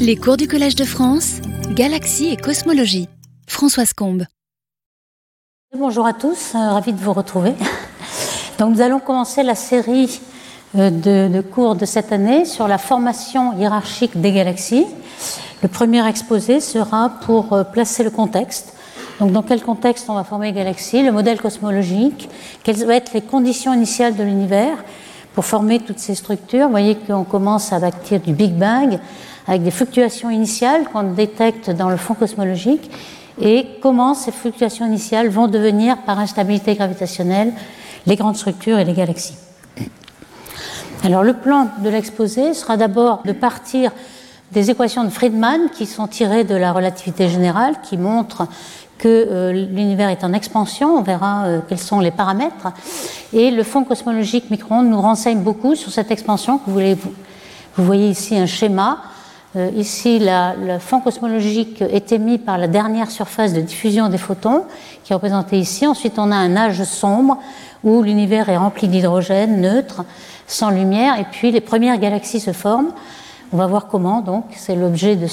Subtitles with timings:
[0.00, 3.08] Les cours du Collège de France, Galaxie et Cosmologie.
[3.46, 4.24] Françoise Combe.
[5.76, 7.54] Bonjour à tous, euh, ravi de vous retrouver.
[8.58, 10.20] Donc nous allons commencer la série
[10.76, 14.86] euh, de, cours de cette année sur la formation hiérarchique des galaxies.
[15.62, 18.74] Le premier exposé sera pour euh, placer le contexte.
[19.20, 22.28] Donc dans quel contexte on va former les galaxies, le modèle cosmologique,
[22.64, 24.78] quelles vont être les conditions initiales de l'univers
[25.34, 26.64] pour former toutes ces structures?
[26.64, 28.98] Vous voyez qu'on commence à partir du Big Bang
[29.46, 32.90] avec des fluctuations initiales qu'on détecte dans le fond cosmologique
[33.40, 37.52] et comment ces fluctuations initiales vont devenir par instabilité gravitationnelle
[38.06, 39.36] les grandes structures et les galaxies.
[41.02, 43.92] Alors le plan de l'exposé sera d'abord de partir
[44.52, 48.46] des équations de Friedman qui sont tirées de la relativité générale, qui montrent
[48.98, 52.68] que euh, l'univers est en expansion, on verra euh, quels sont les paramètres.
[53.32, 56.60] Et le fond cosmologique micro-ondes nous renseigne beaucoup sur cette expansion.
[56.66, 56.74] Vous,
[57.76, 58.98] voyez ici un schéma.
[59.56, 64.64] Euh, ici, le fond cosmologique est émis par la dernière surface de diffusion des photons,
[65.02, 65.86] qui est représentée ici.
[65.88, 67.38] Ensuite, on a un âge sombre
[67.82, 70.04] où l'univers est rempli d'hydrogène neutre,
[70.46, 72.92] sans lumière, et puis les premières galaxies se forment.
[73.52, 75.26] On va voir comment, donc, c'est l'objet de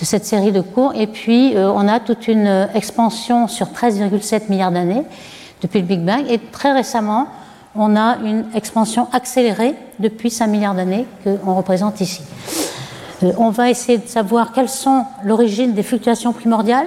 [0.00, 0.92] cette série de cours.
[0.94, 5.02] Et puis, euh, on a toute une expansion sur 13,7 milliards d'années
[5.60, 6.24] depuis le Big Bang.
[6.30, 7.26] Et très récemment,
[7.74, 12.22] on a une expansion accélérée depuis 5 milliards d'années qu'on représente ici.
[13.22, 16.86] Euh, on va essayer de savoir quelles sont l'origine des fluctuations primordiales.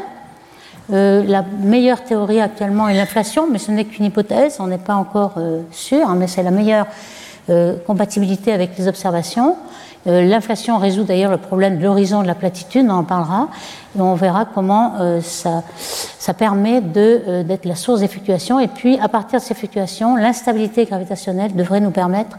[0.92, 4.96] Euh, la meilleure théorie actuellement est l'inflation, mais ce n'est qu'une hypothèse, on n'est pas
[4.96, 5.36] encore
[5.72, 6.88] sûr, hein, mais c'est la meilleure
[7.86, 9.56] compatibilité avec les observations.
[10.06, 13.48] Euh, l'inflation résout d'ailleurs le problème de l'horizon de la platitude, on en parlera,
[13.98, 15.64] et on verra comment euh, ça,
[16.34, 18.60] permet euh, d'être la source des fluctuations.
[18.60, 22.38] Et puis, à partir de ces fluctuations, l'instabilité gravitationnelle devrait nous permettre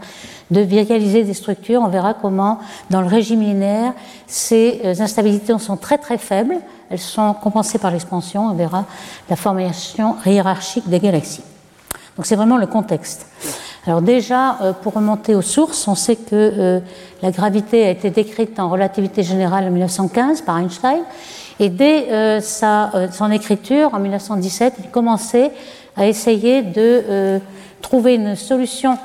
[0.51, 1.81] de virtualiser des structures.
[1.83, 3.93] On verra comment, dans le régime linéaire,
[4.25, 6.55] ces instabilités sont très très faibles.
[6.89, 8.47] Elles sont compensées par l'expansion.
[8.47, 8.85] On verra
[9.29, 11.43] la formation hiérarchique des galaxies.
[12.17, 13.27] Donc c'est vraiment le contexte.
[13.89, 16.79] Alors déjà, euh, pour remonter aux sources, on sait que euh,
[17.23, 20.99] la gravité a été décrite en relativité générale en 1915 par Einstein,
[21.59, 25.49] et dès euh, son écriture en 1917, il commençait
[25.97, 27.41] à essayer de
[27.81, 28.95] trouver une solution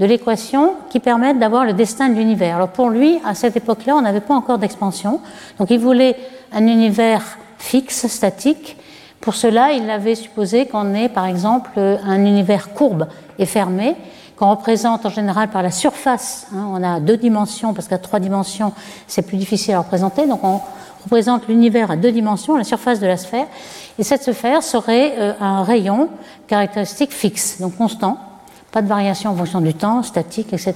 [0.00, 2.56] de l'équation qui permette d'avoir le destin de l'univers.
[2.56, 5.20] Alors pour lui, à cette époque-là, on n'avait pas encore d'expansion,
[5.60, 6.16] donc il voulait
[6.52, 8.76] un univers fixe, statique.
[9.20, 13.06] Pour cela, il avait supposé qu'on ait, par exemple, un univers courbe
[13.38, 13.94] et fermé,
[14.42, 16.48] qu'on représente en général par la surface.
[16.52, 18.72] Hein, on a deux dimensions, parce qu'à trois dimensions,
[19.06, 20.26] c'est plus difficile à représenter.
[20.26, 20.60] Donc on
[21.04, 23.46] représente l'univers à deux dimensions, la surface de la sphère.
[24.00, 26.08] Et cette sphère serait euh, un rayon
[26.48, 28.18] caractéristique fixe, donc constant,
[28.72, 30.74] pas de variation en fonction du temps, statique, etc.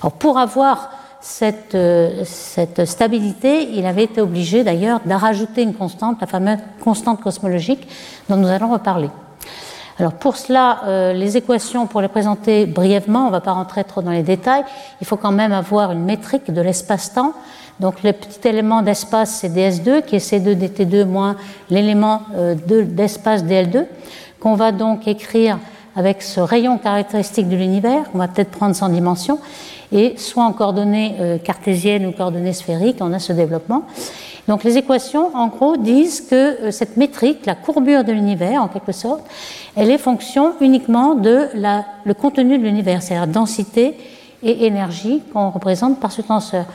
[0.00, 0.88] Alors pour avoir
[1.20, 6.60] cette, euh, cette stabilité, il avait été obligé d'ailleurs de rajouter une constante, la fameuse
[6.82, 7.86] constante cosmologique
[8.30, 9.10] dont nous allons reparler.
[9.98, 13.82] Alors pour cela, euh, les équations, pour les présenter brièvement, on ne va pas rentrer
[13.82, 14.62] trop dans les détails,
[15.00, 17.32] il faut quand même avoir une métrique de l'espace-temps.
[17.80, 21.36] Donc le petit élément d'espace, c'est ds2, qui est C2 dt2 moins
[21.70, 23.86] l'élément euh, d'espace dl2,
[24.38, 25.58] qu'on va donc écrire
[25.94, 29.38] avec ce rayon caractéristique de l'univers, on va peut-être prendre sans dimension,
[29.92, 33.84] et soit en coordonnées euh, cartésiennes ou coordonnées sphériques, on a ce développement.
[34.48, 38.68] Donc les équations, en gros, disent que euh, cette métrique, la courbure de l'univers, en
[38.68, 39.22] quelque sorte,
[39.74, 41.48] elle est fonction uniquement de
[42.04, 43.96] le contenu de l'univers, c'est-à-dire densité
[44.42, 46.66] et énergie qu'on représente par ce tenseur.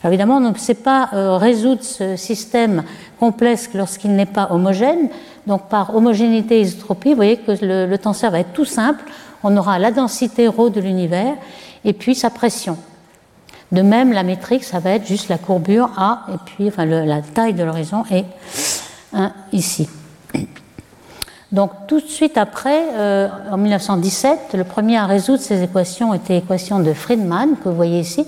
[0.00, 2.84] Alors évidemment, on ne sait pas euh, résoudre ce système
[3.18, 5.08] complexe lorsqu'il n'est pas homogène.
[5.46, 9.04] Donc par homogénéité isotropie, vous voyez que le, le, tenseur va être tout simple.
[9.42, 11.34] On aura la densité ρ de l'univers
[11.84, 12.78] et puis sa pression.
[13.70, 17.54] De même, la métrique, ça va être juste la courbure A, et puis la taille
[17.54, 18.24] de l'horizon est
[19.12, 19.88] 1 ici.
[21.50, 26.34] Donc tout de suite après, euh, en 1917, le premier à résoudre ces équations était
[26.34, 28.26] l'équation de Friedman, que vous voyez ici.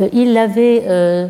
[0.00, 1.28] Euh, il avait euh,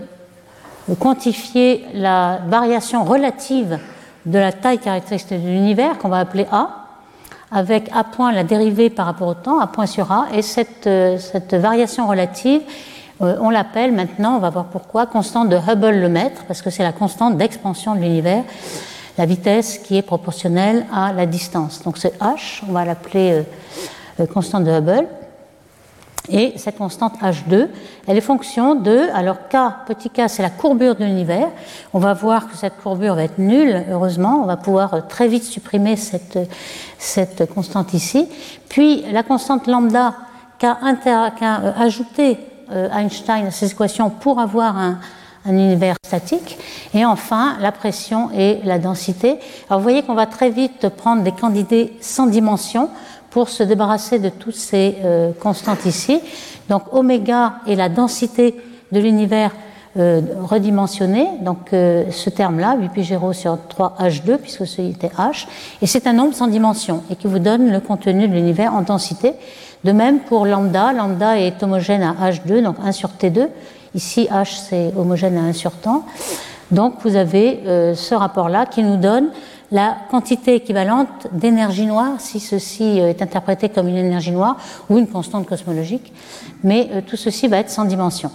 [0.98, 3.78] quantifié la variation relative
[4.24, 6.86] de la taille caractéristique de l'univers, qu'on va appeler A,
[7.50, 10.86] avec A point la dérivée par rapport au temps, A point sur A, et cette
[11.54, 12.62] variation relative
[13.22, 16.70] euh, on l'appelle maintenant, on va voir pourquoi, constante de Hubble le mètre, parce que
[16.70, 18.44] c'est la constante d'expansion de l'univers,
[19.18, 21.82] la vitesse qui est proportionnelle à la distance.
[21.82, 23.42] Donc c'est h, on va l'appeler euh,
[24.20, 25.06] euh, constante de Hubble.
[26.28, 27.68] Et cette constante h2,
[28.06, 31.48] elle est fonction de, alors k, petit k, c'est la courbure de l'univers.
[31.92, 34.40] On va voir que cette courbure va être nulle, heureusement.
[34.42, 36.38] On va pouvoir très vite supprimer cette,
[37.52, 38.28] constante ici.
[38.68, 40.14] Puis la constante lambda
[40.58, 40.76] qu'a
[41.76, 44.98] ajouté euh, Einstein à ces équations pour avoir un,
[45.44, 46.58] un univers statique.
[46.94, 49.38] Et enfin, la pression et la densité.
[49.68, 52.90] Alors vous voyez qu'on va très vite prendre des candidats sans dimension
[53.30, 56.20] pour se débarrasser de toutes ces euh, constantes ici.
[56.68, 58.56] Donc oméga est la densité
[58.92, 59.52] de l'univers
[59.98, 65.08] euh, redimensionné, donc euh, ce terme-là, 8 pi 0 sur 3 H2, puisque celui était
[65.08, 65.46] H,
[65.80, 68.82] et c'est un nombre sans dimension, et qui vous donne le contenu de l'univers en
[68.82, 69.34] densité.
[69.84, 73.48] De même pour lambda, lambda est homogène à H2, donc 1 sur T2,
[73.94, 76.04] ici H c'est homogène à 1 sur temps.
[76.72, 79.28] Donc vous avez euh, ce rapport-là qui nous donne
[79.70, 84.56] la quantité équivalente d'énergie noire, si ceci euh, est interprété comme une énergie noire
[84.88, 86.12] ou une constante cosmologique,
[86.64, 88.30] mais euh, tout ceci va être sans dimension.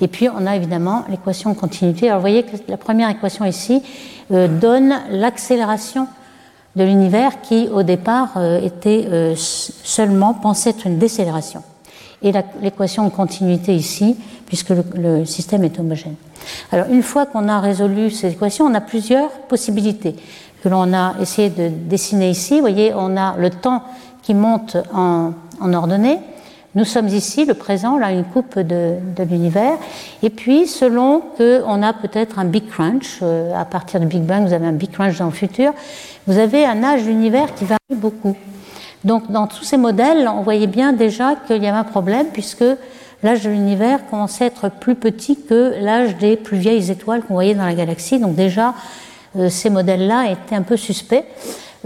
[0.00, 2.08] Et puis on a évidemment l'équation de continuité.
[2.08, 3.82] Alors vous voyez que la première équation ici
[4.32, 6.08] euh, donne l'accélération
[6.76, 11.64] de l'univers qui au départ était seulement pensé être une décélération.
[12.22, 12.30] Et
[12.62, 16.14] l'équation de continuité ici, puisque le, système est homogène.
[16.70, 20.14] Alors une fois qu'on a résolu ces équations, on a plusieurs possibilités
[20.62, 22.54] que l'on a essayé de dessiner ici.
[22.54, 23.82] Vous voyez, on a le temps
[24.22, 25.32] qui monte en
[25.72, 26.18] ordonnée.
[26.74, 28.96] Nous sommes ici, le présent, là, une coupe de,
[29.30, 29.78] l'univers.
[30.22, 34.46] Et puis, selon qu'on a peut-être un Big Crunch, euh, à partir du Big Bang,
[34.46, 35.72] vous avez un Big Crunch dans le futur,
[36.26, 38.36] vous avez un âge de l'univers qui varie beaucoup.
[39.02, 42.64] Donc, dans tous ces modèles, on voyait bien déjà qu'il y avait un problème, puisque
[43.22, 47.34] l'âge de l'univers commençait à être plus petit que l'âge des plus vieilles étoiles qu'on
[47.34, 48.18] voyait dans la galaxie.
[48.18, 48.74] Donc, déjà,
[49.36, 51.24] euh, ces modèles-là étaient un peu suspects.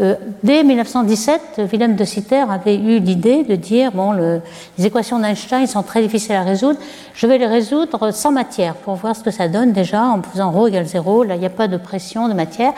[0.01, 4.41] Euh, dès 1917, Wilhelm de Sitter avait eu l'idée de dire bon, le,
[4.79, 6.79] les équations d'Einstein sont très difficiles à résoudre,
[7.15, 10.51] je vais les résoudre sans matière pour voir ce que ça donne déjà en faisant
[10.51, 11.25] ρ égale 0.
[11.25, 12.73] Là, il n'y a pas de pression de matière.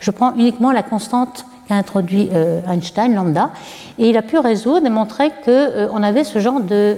[0.00, 3.50] Je prends uniquement la constante qu'a introduit euh, Einstein, lambda,
[3.98, 6.96] et il a pu résoudre et montrer qu'on euh, avait ce genre de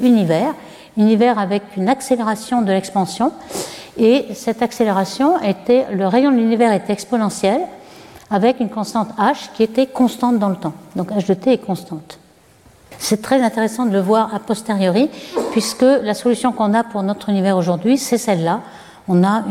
[0.00, 0.54] univers,
[0.96, 3.32] univers avec une accélération de l'expansion.
[3.96, 7.60] Et cette accélération était, le rayon de l'univers était exponentiel
[8.30, 10.74] avec une constante h qui était constante dans le temps.
[10.96, 12.18] Donc h de t est constante.
[12.98, 15.08] C'est très intéressant de le voir a posteriori,
[15.52, 18.60] puisque la solution qu'on a pour notre univers aujourd'hui, c'est celle-là.
[19.06, 19.44] On a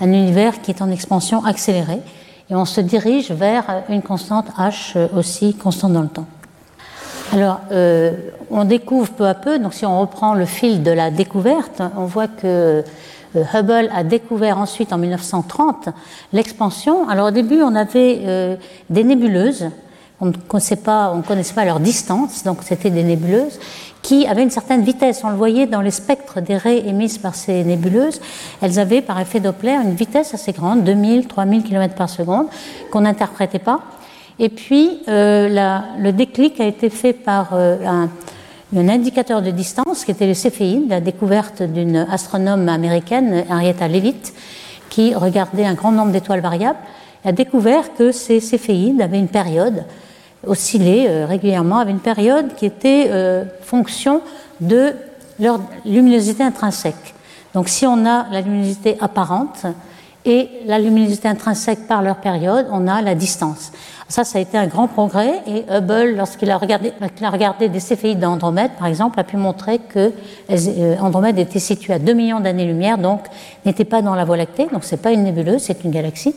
[0.00, 2.00] un univers qui est en expansion accélérée,
[2.48, 6.26] et on se dirige vers une constante h aussi constante dans le temps.
[7.32, 8.12] Alors, euh,
[8.50, 12.04] on découvre peu à peu, donc si on reprend le fil de la découverte, on
[12.04, 12.82] voit que euh,
[13.34, 15.88] Hubble a découvert ensuite en 1930
[16.32, 17.08] l'expansion.
[17.08, 18.56] Alors au début, on avait euh,
[18.88, 19.70] des nébuleuses.
[20.22, 21.14] On ne connaissait pas,
[21.64, 23.58] leur distance, donc c'était des nébuleuses
[24.02, 25.22] qui avaient une certaine vitesse.
[25.24, 28.20] On le voyait dans les spectres des raies émises par ces nébuleuses.
[28.60, 32.46] Elles avaient, par effet Doppler, une vitesse assez grande, 2000, 3000 km par seconde,
[32.90, 33.80] qu'on n'interprétait pas.
[34.38, 38.08] Et puis, euh, le déclic a été fait par euh, un,
[38.76, 44.32] un indicateur de distance qui était le céphéide, la découverte d'une astronome américaine, Henrietta Leavitt,
[44.88, 46.78] qui regardait un grand nombre d'étoiles variables,
[47.24, 49.84] a découvert que ces céphéides avaient une période,
[50.46, 54.22] oscillaient euh, régulièrement, avaient une période qui était euh, fonction
[54.60, 54.94] de
[55.38, 57.14] leur luminosité intrinsèque.
[57.54, 59.66] Donc si on a la luminosité apparente
[60.24, 63.72] et la luminosité intrinsèque par leur période, on a la distance.
[64.10, 68.72] Ça, ça a été un grand progrès et Hubble, lorsqu'il a regardé, des céphéides d'Andromède,
[68.76, 70.12] par exemple, a pu montrer que
[70.50, 73.20] euh, Andromède était situé à 2 millions d'années-lumière, donc
[73.64, 76.34] n'était pas dans la Voie lactée, donc c'est pas une nébuleuse, c'est une galaxie.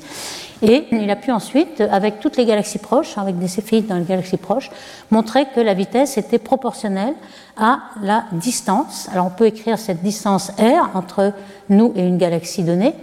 [0.61, 4.05] Et il a pu ensuite, avec toutes les galaxies proches, avec des céphéides dans les
[4.05, 4.69] galaxies proches,
[5.09, 7.15] montrer que la vitesse était proportionnelle
[7.57, 9.09] à la distance.
[9.11, 11.33] Alors on peut écrire cette distance r entre
[11.69, 12.93] nous et une galaxie donnée.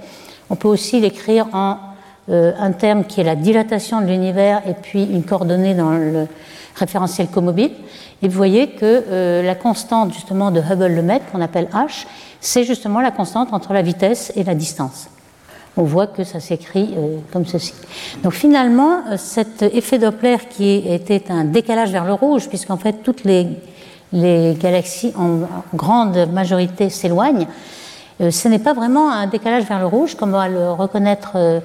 [0.48, 1.89] On peut aussi l'écrire en
[2.30, 6.26] un terme qui est la dilatation de l'univers et puis une coordonnée dans le
[6.76, 7.72] référentiel comobile.
[8.22, 12.06] Et vous voyez que euh, la constante justement de Hubble-Lemaitre, qu'on appelle h,
[12.40, 15.08] c'est justement la constante entre la vitesse et la distance.
[15.76, 17.72] On voit que ça s'écrit euh, comme ceci.
[18.22, 23.24] Donc finalement, cet effet Doppler qui était un décalage vers le rouge, puisqu'en fait toutes
[23.24, 23.46] les,
[24.12, 27.46] galaxies en grande majorité s'éloignent,
[28.18, 31.60] ce n'est pas vraiment un décalage vers le rouge, comme on va le reconnaître euh,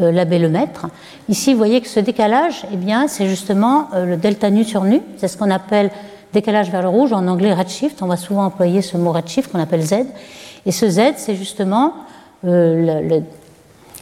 [0.00, 0.86] l'abbé Lemaître.
[1.28, 4.84] Ici, vous voyez que ce décalage, eh bien, c'est justement euh, le delta nu sur
[4.84, 5.00] nu.
[5.16, 5.90] C'est ce qu'on appelle
[6.32, 8.02] décalage vers le rouge, en anglais redshift.
[8.02, 9.94] On va souvent employer ce mot redshift qu'on appelle Z.
[10.66, 11.94] Et ce Z, c'est justement
[12.44, 13.22] euh, le,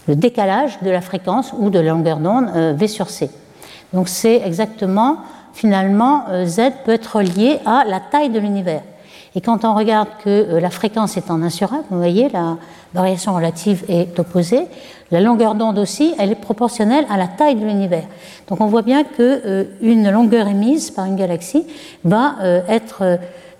[0.08, 3.30] le, décalage de la fréquence ou de la longueur d'onde V sur C.
[3.92, 5.18] Donc c'est exactement,
[5.52, 8.82] finalement, Z peut être lié à la taille de l'univers.
[9.36, 12.56] Et quand on regarde que la fréquence est en 1 sur 1, vous voyez, la
[12.94, 14.62] variation relative est opposée,
[15.10, 18.04] la longueur d'onde aussi, elle est proportionnelle à la taille de l'univers.
[18.48, 21.66] Donc on voit bien que euh, une longueur émise par une galaxie
[22.02, 23.16] va euh, être euh,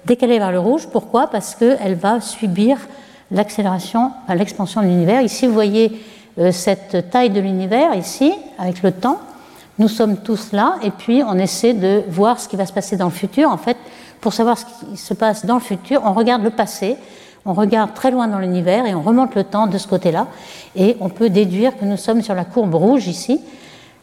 [0.07, 0.89] décalée vers le rouge.
[0.91, 1.27] Pourquoi?
[1.27, 2.79] Parce qu'elle va subir
[3.31, 5.21] l'accélération l'expansion de l'univers.
[5.21, 6.01] Ici, vous voyez
[6.53, 9.19] cette taille de l'univers, ici, avec le temps.
[9.79, 12.97] Nous sommes tous là, et puis on essaie de voir ce qui va se passer
[12.97, 13.51] dans le futur.
[13.51, 13.77] En fait,
[14.27, 16.97] pour savoir ce qui se passe dans le futur, on regarde le passé,
[17.45, 20.27] on regarde très loin dans l'univers et on remonte le temps de ce côté-là.
[20.75, 23.41] Et on peut déduire que nous sommes sur la courbe rouge ici.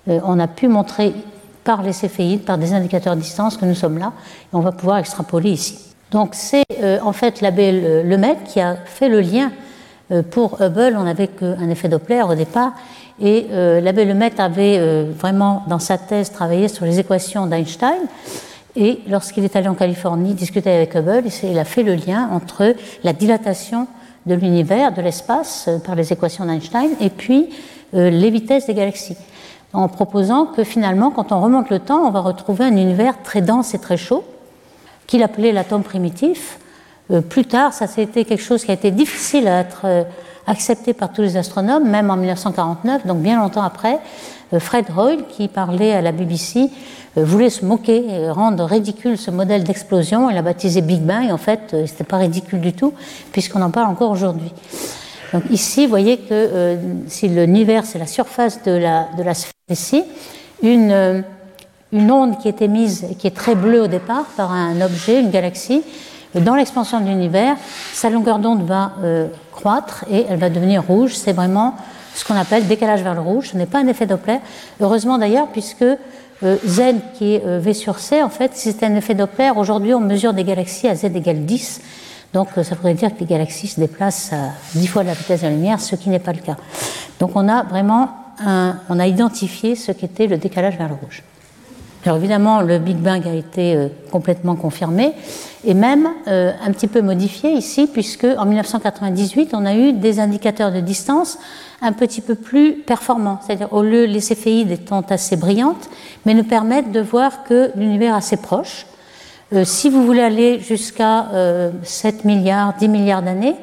[0.07, 1.13] Euh, on a pu montrer
[1.65, 4.13] par les céphéides, par des indicateurs de distance que nous sommes là.
[4.45, 5.77] Et on va pouvoir extrapoler ici.
[6.11, 9.51] Donc c'est euh, en fait l'abbé Lemaitre qui a fait le lien.
[10.13, 12.71] Euh, pour Hubble, on n'avait qu'un effet Doppler au départ.
[13.19, 17.99] Et l'abbé Lemaitre avait vraiment, dans sa thèse, travaillé sur les équations d'Einstein.
[18.75, 22.75] Et lorsqu'il est allé en Californie discuter avec Hubble, il a fait le lien entre
[23.03, 23.87] la dilatation
[24.25, 27.49] de l'univers, de l'espace, euh, par les équations d'Einstein, et puis
[27.93, 29.17] euh, les vitesses des galaxies,
[29.73, 33.41] en proposant que finalement, quand on remonte le temps, on va retrouver un univers très
[33.41, 34.23] dense et très chaud,
[35.07, 36.57] qu'il appelait l'atome primitif.
[37.11, 40.05] Euh, plus tard, ça été quelque chose qui a été difficile à être
[40.47, 43.99] accepté par tous les astronomes, même en 1949, donc bien longtemps après.
[44.60, 46.69] Fred Hoyle, qui parlait à la BBC,
[47.17, 50.29] euh, voulait se moquer, rendre ridicule ce modèle d'explosion.
[50.29, 51.31] Il l'a baptisé Big Bang.
[51.31, 52.93] En fait, euh, ce n'était pas ridicule du tout,
[53.31, 54.51] puisqu'on en parle encore aujourd'hui.
[55.31, 56.75] Donc ici, vous voyez que euh,
[57.07, 60.03] si l'univers, c'est la surface de la, de sphère ici,
[60.62, 61.24] une,
[61.91, 65.31] une onde qui est émise, qui est très bleue au départ par un objet, une
[65.31, 65.83] galaxie,
[66.36, 67.55] dans l'expansion de l'univers,
[67.93, 68.93] sa longueur d'onde va
[69.51, 71.13] croître et elle va devenir rouge.
[71.13, 71.75] C'est vraiment
[72.15, 73.50] ce qu'on appelle décalage vers le rouge.
[73.51, 74.39] Ce n'est pas un effet Doppler.
[74.79, 78.86] Heureusement d'ailleurs, puisque euh, Z qui est euh, V sur C, en fait, si c'est
[78.86, 81.82] un effet Doppler, aujourd'hui on mesure des galaxies à Z égale 10.
[82.34, 85.41] Donc euh, ça voudrait dire que les galaxies se déplacent à 10 fois la vitesse
[85.41, 86.58] de la lumière, ce qui n'est pas le cas.
[87.20, 88.10] Donc on a vraiment
[88.89, 91.24] on a identifié ce qu'était le décalage vers le rouge.
[92.05, 93.77] Alors évidemment, le Big Bang a été
[94.12, 95.13] complètement confirmé
[95.63, 100.74] et même un petit peu modifié ici, puisque en 1998, on a eu des indicateurs
[100.74, 101.38] de distance
[101.83, 103.39] un petit peu plus performants.
[103.45, 105.89] C'est-à-dire, au lieu, les céphéides étant assez brillantes,
[106.25, 108.86] mais nous permettent de voir que l'univers est assez proche.
[109.53, 111.27] Euh, si vous voulez aller jusqu'à
[111.83, 113.55] 7 euh, milliards, 10 milliards d'années,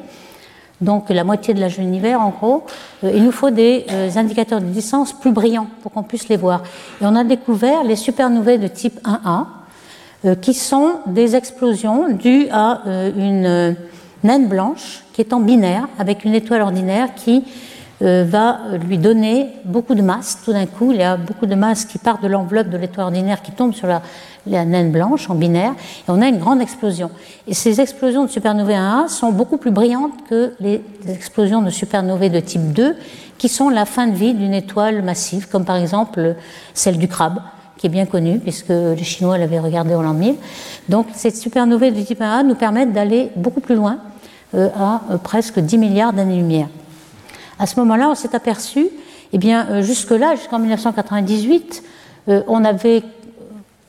[0.80, 2.64] donc la moitié de l'âge de l'univers en gros,
[3.04, 6.62] euh, il nous faut des indicateurs de distance plus brillants pour qu'on puisse les voir.
[7.00, 9.46] Et on a découvert les supernovae de type 1A,
[10.42, 12.82] qui sont des explosions dues à
[13.16, 13.75] une
[14.22, 17.42] naine blanche qui est en binaire, avec une étoile ordinaire qui
[18.02, 20.38] euh, va lui donner beaucoup de masse.
[20.42, 23.08] Tout d'un coup, il y a beaucoup de masse qui part de l'enveloppe de l'étoile
[23.08, 24.00] ordinaire qui tombe sur la,
[24.47, 27.11] naine blanche en binaire, et on a une grande explosion.
[27.47, 32.28] Et ces explosions de supernovae 1A sont beaucoup plus brillantes que les explosions de supernovae
[32.28, 32.97] de type 2,
[33.38, 36.37] qui sont la fin de vie d'une étoile massive, comme par exemple
[36.75, 37.40] celle du crabe
[37.78, 40.35] qui est bien connue, puisque les Chinois l'avaient regardée en l'an 1000.
[40.90, 43.99] Donc, ces supernovae de type 1A nous permettent d'aller beaucoup plus loin,
[44.54, 46.68] euh, à euh, presque 10 milliards d'années-lumière.
[47.59, 48.88] À ce moment-là, on s'est aperçu,
[49.32, 51.82] eh bien, euh, jusque-là, jusqu'en 1998,
[52.28, 53.02] euh, on avait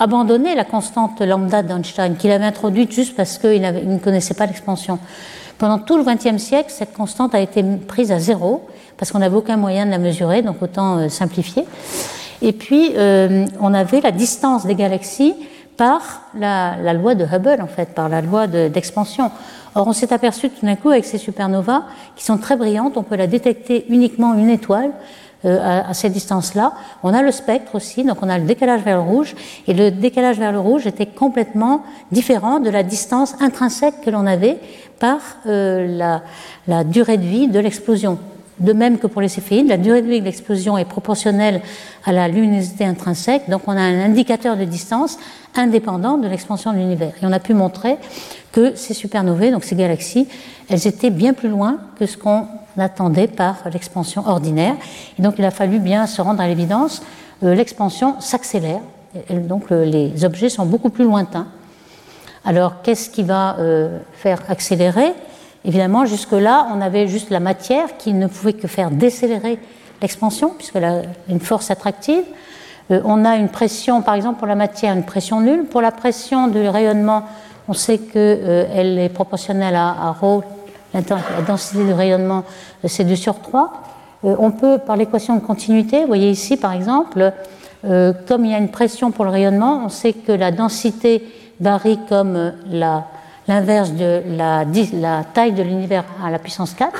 [0.01, 4.97] abandonné la constante lambda d'Einstein, qu'il avait introduite juste parce qu'il ne connaissait pas l'expansion.
[5.59, 8.67] Pendant tout le XXe siècle, cette constante a été prise à zéro,
[8.97, 11.65] parce qu'on n'avait aucun moyen de la mesurer, donc autant euh, simplifier.
[12.41, 12.93] Et puis,
[13.59, 15.35] on avait la distance des galaxies
[15.77, 19.31] par la, loi de Hubble, en fait, par la loi d'expansion.
[19.75, 21.83] Or, on s'est aperçu tout d'un coup avec ces supernovas
[22.15, 26.13] qui sont très brillantes, on peut la détecter uniquement une étoile euh, à, à, cette
[26.13, 26.73] distance-là.
[27.03, 29.35] On a le spectre aussi, donc on a le décalage vers le rouge,
[29.67, 34.27] et le décalage vers le rouge était complètement différent de la distance intrinsèque que l'on
[34.27, 34.57] avait
[34.99, 36.21] par euh, la,
[36.67, 38.19] la durée de vie de l'explosion.
[38.59, 41.61] De même que pour les céphéides, la durée de vie de l'explosion est proportionnelle
[42.05, 45.17] à la luminosité intrinsèque, donc on a un indicateur de distance
[45.55, 47.13] indépendant de l'expansion de l'univers.
[47.21, 47.97] Et on a pu montrer
[48.51, 50.27] que ces supernovae, donc ces galaxies,
[50.69, 52.45] elles étaient bien plus loin que ce qu'on
[52.77, 54.75] attendait par l'expansion ordinaire.
[55.17, 57.01] Et donc il a fallu bien se rendre à l'évidence,
[57.43, 58.81] euh, l'expansion s'accélère,
[59.29, 61.47] donc les objets sont beaucoup plus lointains.
[62.45, 65.13] Alors qu'est-ce qui va euh, faire accélérer?
[65.63, 69.59] Évidemment, jusque-là, on avait juste la matière qui ne pouvait que faire décélérer
[70.01, 72.23] l'expansion, puisqu'elle a une force attractive.
[72.89, 75.65] Euh, on a une pression, par exemple, pour la matière, une pression nulle.
[75.65, 77.23] Pour la pression du rayonnement,
[77.67, 80.41] on sait qu'elle est proportionnelle à, à ρ,
[80.93, 81.01] la
[81.47, 82.43] densité du rayonnement,
[82.83, 83.71] euh, c'est 2 sur 3.
[84.23, 87.33] Euh, on peut, par l'équation de continuité, vous voyez ici par exemple,
[87.85, 91.23] euh, comme il y a une pression pour le rayonnement, on sait que la densité
[91.59, 92.53] varie comme
[93.47, 94.65] l'inverse de la,
[95.33, 96.91] taille de l'univers à la puissance 4.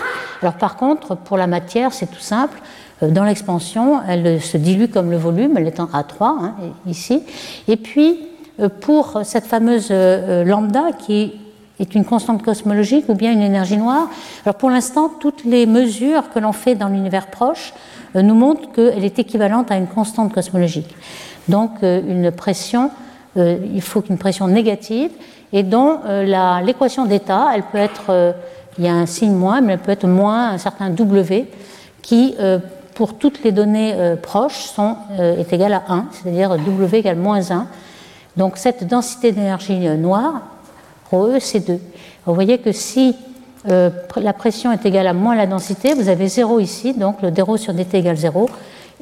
[0.42, 2.60] Alors par contre, pour la matière, c'est tout simple.
[3.02, 6.56] Dans l'expansion, elle se dilue comme le volume, elle est en A3 hein,
[6.86, 7.24] ici.
[7.68, 8.20] Et puis,
[8.82, 11.41] pour cette fameuse lambda qui
[11.82, 14.08] est une constante cosmologique ou bien une énergie noire.
[14.46, 17.74] Alors pour l'instant, toutes les mesures que l'on fait dans l'univers proche
[18.16, 20.96] euh, nous montrent qu'elle est équivalente à une constante cosmologique.
[21.48, 22.92] Donc euh, une pression,
[23.38, 25.10] euh, il faut qu'une pression négative
[25.54, 26.00] et dont
[26.64, 28.34] l'équation d'état, elle peut être,
[28.78, 31.46] il y a un signe moins, mais elle peut être moins un certain W
[32.02, 32.36] qui,
[32.96, 37.68] pour toutes les données proches, sont, est égale à 1, c'est-à-dire W égale moins 1.
[38.38, 40.42] Donc cette densité d'énergie noire,
[41.40, 41.80] c'est 2.
[42.26, 43.16] Vous voyez que si
[43.70, 47.32] euh, la pression est égale à moins la densité, vous avez 0 ici, donc le
[47.32, 48.50] d sur dt égale 0,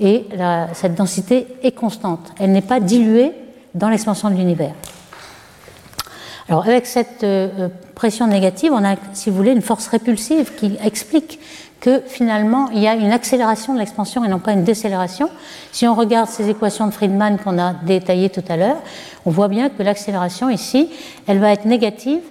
[0.01, 0.25] et
[0.73, 2.31] cette densité est constante.
[2.39, 3.33] Elle n'est pas diluée
[3.75, 4.73] dans l'expansion de l'univers.
[6.47, 10.77] Alors avec cette euh, pression négative, on a, si vous voulez, une force répulsive qui
[10.83, 11.39] explique
[11.79, 15.29] que finalement il y a une accélération de l'expansion et non pas une décélération.
[15.71, 18.77] Si on regarde ces équations de Friedman qu'on a détaillées tout à l'heure,
[19.25, 20.89] on voit bien que l'accélération ici,
[21.27, 22.21] elle va être négative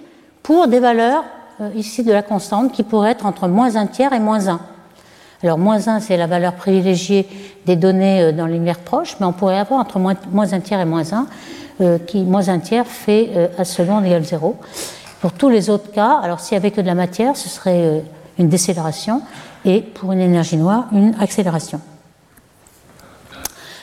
[0.43, 1.23] pour des valeurs
[1.61, 4.59] euh, ici de la constante qui pourraient être entre moins un tiers et moins 1.
[5.43, 7.27] Alors moins 1, c'est la valeur privilégiée
[7.65, 10.85] des données euh, dans l'univers proche, mais on pourrait avoir entre moins, un tiers et
[10.85, 11.27] moins 1,
[11.81, 14.55] euh, qui moins un tiers fait A seconde égale 0.
[15.21, 18.03] Pour tous les autres cas, alors s'il n'y avait que de la matière, ce serait
[18.39, 19.21] une décélération,
[19.65, 21.81] et pour une énergie noire, une accélération.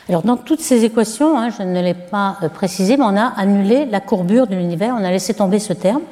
[0.08, 3.86] Alors dans toutes ces équations, hein, je ne l'ai pas précisé, mais on a annulé
[3.86, 6.02] la courbure de l'univers, on a laissé tomber ce terme.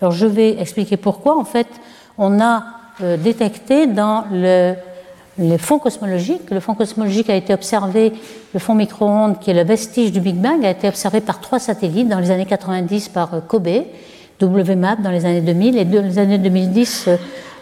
[0.00, 1.38] Alors je vais expliquer pourquoi.
[1.38, 1.68] En fait,
[2.16, 2.64] on a
[3.02, 4.74] euh, détecté dans le,
[5.38, 8.14] les fonds cosmologiques, le fond cosmologique a été observé,
[8.54, 11.58] le fond micro-ondes qui est le vestige du Big Bang, a été observé par trois
[11.58, 13.84] satellites dans les années 90 par euh, COBE,
[14.40, 17.16] WMAP dans les années 2000 et dans les années 2010 euh,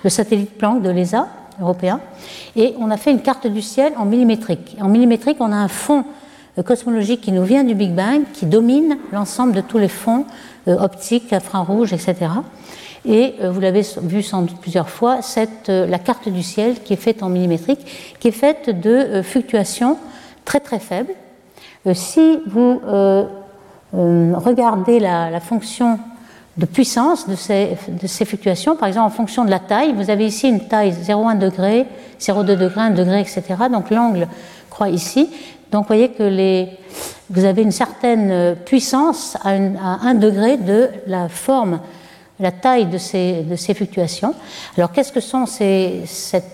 [0.05, 1.29] le satellite Planck de l'ESA
[1.61, 2.01] européen.
[2.57, 4.77] Et on a fait une carte du ciel en millimétrique.
[4.81, 6.05] En millimétrique, on a un fond
[6.61, 10.27] cosmologique qui nous vient du Big Bang, qui domine l'ensemble de tous les fonds
[10.69, 12.17] euh, optique, infrarouge, etc.
[13.05, 16.83] Et euh, vous l'avez vu sans doute plusieurs fois, cette, euh, la carte du ciel
[16.83, 17.81] qui est faite en millimétrique,
[18.21, 19.99] qui est faite de fluctuations
[20.45, 21.15] très très faibles.
[21.95, 22.81] si vous
[23.93, 25.99] regardez la, fonction
[26.57, 30.49] de puissance de ces, fluctuations, par exemple en fonction de la taille, vous avez ici
[30.49, 31.87] une taille 0,1 degré,
[32.21, 33.43] 0,2 degré, 1 degré, etc.
[33.71, 34.29] Donc l'angle
[34.69, 35.31] croît ici.
[35.71, 36.69] Donc vous voyez que les,
[37.31, 41.81] vous avez une certaine puissance à, un degré de la forme,
[42.39, 44.35] la taille de ces, de ces fluctuations.
[44.77, 46.03] Alors qu'est-ce que sont ces,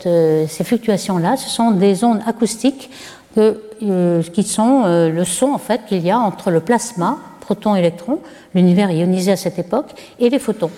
[0.06, 1.36] euh, ces fluctuations-là?
[1.36, 2.90] Ce sont des ondes acoustiques
[3.34, 7.18] que, euh, qui sont euh, le son en fait qu'il y a entre le plasma,
[7.48, 8.18] proton, électron,
[8.54, 9.86] l'univers ionisé à cette époque,
[10.20, 10.70] et les photons.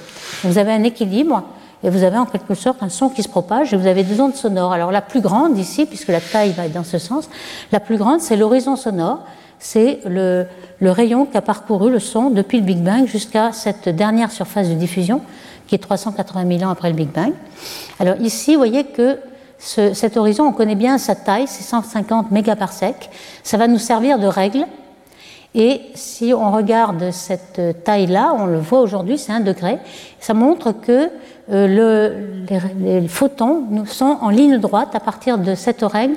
[0.44, 1.42] Vous avez un équilibre
[1.82, 4.20] et vous avez en quelque sorte un son qui se propage et vous avez deux
[4.20, 4.72] ondes sonores.
[4.72, 7.28] Alors la plus grande ici, puisque la taille va dans ce sens,
[7.72, 9.24] la plus grande c'est l'horizon sonore,
[9.58, 10.46] c'est le,
[10.78, 14.68] le, rayon qui a parcouru le son depuis le Big Bang jusqu'à cette dernière surface
[14.68, 15.22] de diffusion
[15.66, 17.32] qui est 380 000 ans après le Big Bang.
[17.98, 19.18] Alors ici, vous voyez que
[19.58, 23.10] ce, cet horizon, on connaît bien sa taille, c'est 150 mégaparsecs.
[23.42, 24.66] Ça va nous servir de règle
[25.54, 29.78] et si on regarde cette taille-là, on le voit aujourd'hui, c'est un degré.
[30.20, 31.10] Ça montre que
[31.50, 36.14] euh, le, les, photons sont en ligne droite à partir de cette règle,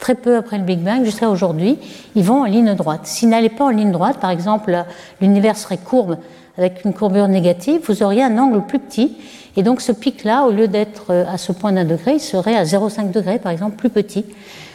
[0.00, 1.78] très peu après le Big Bang jusqu'à aujourd'hui.
[2.16, 3.02] Ils vont en ligne droite.
[3.04, 4.84] S'ils n'allaient pas en ligne droite, par exemple,
[5.20, 6.18] l'univers serait courbe
[6.58, 9.16] avec une courbure négative, vous auriez un angle plus petit.
[9.56, 12.56] Et donc ce pic-là, au lieu d'être euh, à ce point d'un degré, il serait
[12.56, 14.24] à 0,5 degré, par exemple, plus petit.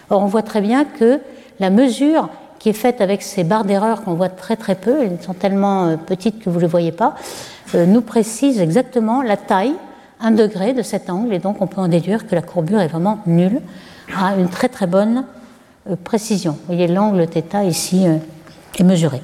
[0.09, 1.19] Or, on voit très bien que
[1.59, 5.17] la mesure qui est faite avec ces barres d'erreur qu'on voit très très peu, elles
[5.21, 7.15] sont tellement euh, petites que vous ne les voyez pas,
[7.75, 9.75] euh, nous précise exactement la taille,
[10.19, 12.87] un degré de cet angle, et donc on peut en déduire que la courbure est
[12.87, 13.61] vraiment nulle,
[14.17, 15.25] à une très très bonne
[15.89, 16.53] euh, précision.
[16.53, 18.05] Vous voyez, l'angle θ ici
[18.77, 19.21] est mesuré.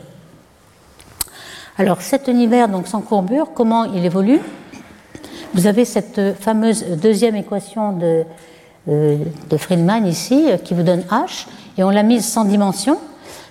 [1.78, 4.40] Alors cet univers donc sans courbure, comment il évolue?
[5.56, 8.24] Vous avez cette fameuse deuxième équation de,
[8.88, 13.00] de Friedman ici qui vous donne h, et on l'a mise sans dimension.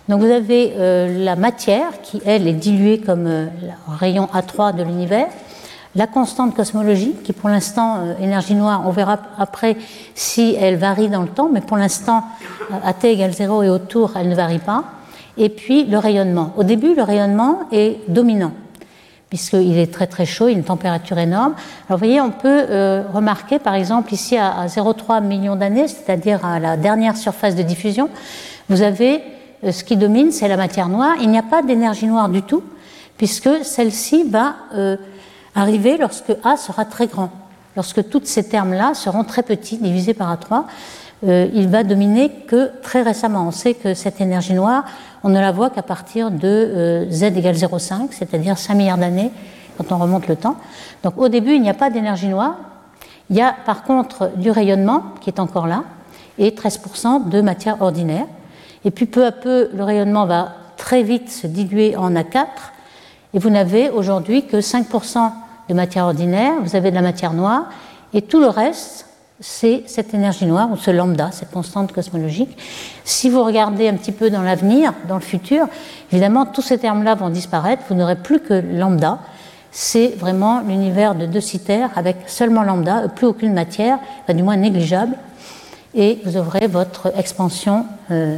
[0.08, 3.46] Donc vous avez euh, la matière qui, elle, est diluée comme euh,
[3.88, 5.28] rayon A3 de l'univers,
[5.94, 9.76] la constante cosmologique qui, pour l'instant, euh, énergie noire, on verra après
[10.14, 12.24] si elle varie dans le temps, mais pour l'instant,
[12.84, 14.84] à t égale 0 et autour, elle ne varie pas.
[15.38, 16.52] Et puis le rayonnement.
[16.56, 18.52] Au début, le rayonnement est dominant
[19.30, 21.54] puisqu'il est très très chaud, il a une température énorme.
[21.88, 22.66] Alors vous voyez, on peut
[23.14, 27.62] remarquer par exemple ici à, à 0,3 millions d'années, c'est-à-dire à la dernière surface de
[27.62, 28.10] diffusion,
[28.68, 29.22] vous avez
[29.70, 31.14] ce qui domine, c'est la matière noire.
[31.20, 32.62] Il n'y a pas d'énergie noire du tout,
[33.16, 34.96] puisque celle-ci va euh,
[35.54, 37.30] arriver lorsque A sera très grand.
[37.76, 40.64] Lorsque tous ces termes-là seront très petits, divisés par A3,
[41.24, 43.46] euh, il va dominer que très récemment.
[43.46, 44.84] On sait que cette énergie noire,
[45.22, 49.30] on ne la voit qu'à partir de Z égale 0,5, c'est-à-dire 5 milliards d'années,
[49.78, 50.56] quand on remonte le temps.
[51.04, 52.56] Donc au début, il n'y a pas d'énergie noire.
[53.30, 55.84] Il y a par contre du rayonnement qui est encore là
[56.38, 58.26] et 13% de matière ordinaire.
[58.84, 62.46] Et puis peu à peu, le rayonnement va très vite se diluer en A4
[63.34, 65.30] et vous n'avez aujourd'hui que 5%
[65.68, 67.66] de matière ordinaire, vous avez de la matière noire
[68.12, 69.06] et tout le reste,
[69.40, 72.56] c'est cette énergie noire ou ce lambda, cette constante cosmologique.
[73.04, 75.66] Si vous regardez un petit peu dans l'avenir, dans le futur,
[76.12, 77.82] évidemment, tous ces termes-là vont disparaître.
[77.88, 79.18] Vous n'aurez plus que lambda.
[79.72, 85.16] C'est vraiment l'univers de De Sitter avec seulement lambda, plus aucune matière, du moins négligeable.
[85.94, 88.36] Et vous aurez votre expansion euh,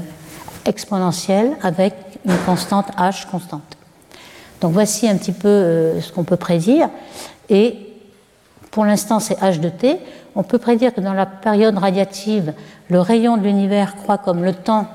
[0.66, 3.76] exponentielle avec une constante h constante.
[4.60, 6.88] Donc voici un petit peu euh, ce qu'on peut prédire.
[7.48, 7.78] Et
[8.70, 9.98] pour l'instant, c'est h de t
[10.36, 12.54] on peut prédire que dans la période radiative,
[12.88, 14.88] le rayon de l'univers croît comme le temps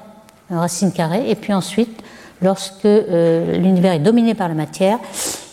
[0.50, 2.04] racine carrée, et puis ensuite,
[2.42, 5.00] lorsque euh, l'univers est dominé par la matière,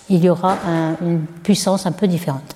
[0.09, 0.57] il y aura
[1.03, 2.55] une puissance un peu différente.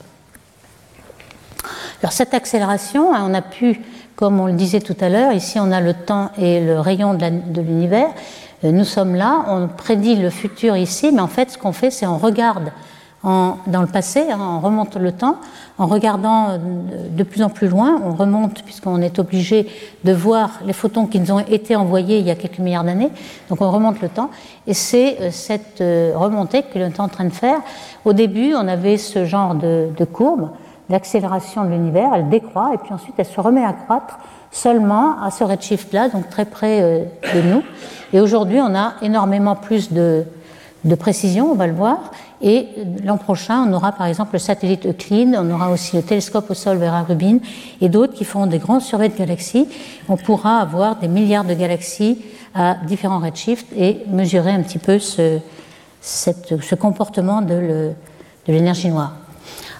[2.02, 3.80] Alors cette accélération, hein, on a pu,
[4.20, 7.14] comme on le disait tout à l'heure, ici on a le temps et le rayon
[7.14, 8.08] de l'univers,
[8.64, 11.90] euh, nous sommes là, on prédit le futur ici, mais en fait ce qu'on fait,
[11.90, 12.70] c'est on regarde
[13.22, 15.36] dans le passé, hein, on remonte le temps,
[15.76, 19.66] en regardant de plus en plus loin, on remonte puisqu'on est obligé
[20.04, 23.10] de voir les photons qui nous ont été envoyés il y a quelques milliards d'années,
[23.48, 24.30] donc on remonte le temps,
[24.66, 27.60] et c'est euh, cette euh, remontée que l'on est en train de faire.
[28.04, 30.50] Au début, on avait ce genre de courbe
[30.90, 34.18] d'accélération de l'univers, elle décroît, et puis ensuite elle se remet à croître
[34.50, 37.62] seulement à ce redshift-là, donc très près euh, de nous.
[38.12, 40.24] Et aujourd'hui, on a énormément plus de,
[40.84, 42.10] de précision, on va le voir,
[42.42, 42.68] et
[43.04, 46.54] l'an prochain, on aura par exemple le satellite Euclide, on aura aussi le télescope au
[46.54, 47.38] sol Vera Rubin
[47.80, 49.68] et d'autres qui feront des grands surveys de galaxies.
[50.08, 52.18] On pourra avoir des milliards de galaxies
[52.54, 55.38] à différents redshifts et mesurer un petit peu ce,
[56.00, 57.92] ce comportement de
[58.48, 59.19] l'énergie noire.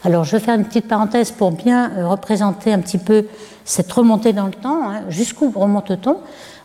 [0.02, 3.26] Alors, je faire une petite parenthèse pour bien euh, représenter un petit peu
[3.66, 4.88] cette remontée dans le temps.
[4.88, 5.02] Hein.
[5.10, 6.16] Jusqu'où remonte-t-on?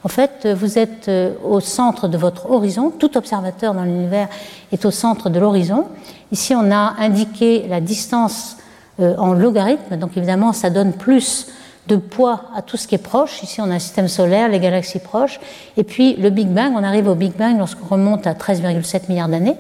[0.06, 2.94] En fait, vous êtes euh, au centre de votre horizon.
[2.98, 4.30] Tout observateur dans l'univers
[4.72, 5.86] est au centre de l'horizon.
[6.32, 8.56] Ici, on a indiqué la distance
[9.02, 9.98] euh, en logarithme.
[9.98, 11.48] Donc, évidemment, ça donne plus
[11.88, 13.44] de poids à tout ce qui est proche.
[13.44, 15.42] Ici, on a un système solaire, les galaxies proches.
[15.76, 19.28] Et puis, le Big Bang, on arrive au Big Bang lorsqu'on remonte à 13,7 milliards
[19.28, 19.58] d'années.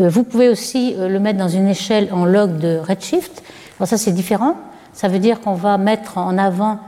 [0.00, 3.42] Euh, vous pouvez aussi euh, le mettre dans une échelle en log de redshift.
[3.78, 4.56] Alors ça, c'est différent.
[4.92, 6.78] Ça veut dire qu'on va mettre en avant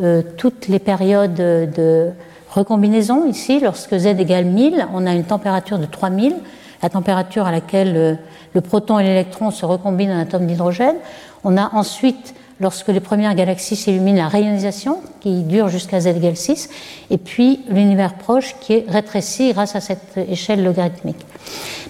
[0.00, 2.10] euh, toutes les périodes de
[2.50, 3.26] recombinaison.
[3.26, 6.34] Ici, lorsque z égale 1000, on a une température de 3000,
[6.82, 8.18] la température à laquelle
[8.54, 10.96] le proton et l'électron se recombinent en atome d'hydrogène.
[11.44, 16.36] On a ensuite lorsque les premières galaxies s'illuminent, la rayonisation qui dure jusqu'à z égale
[16.36, 16.68] 6,
[17.10, 21.24] et puis l'univers proche qui est rétréci grâce à cette échelle logarithmique.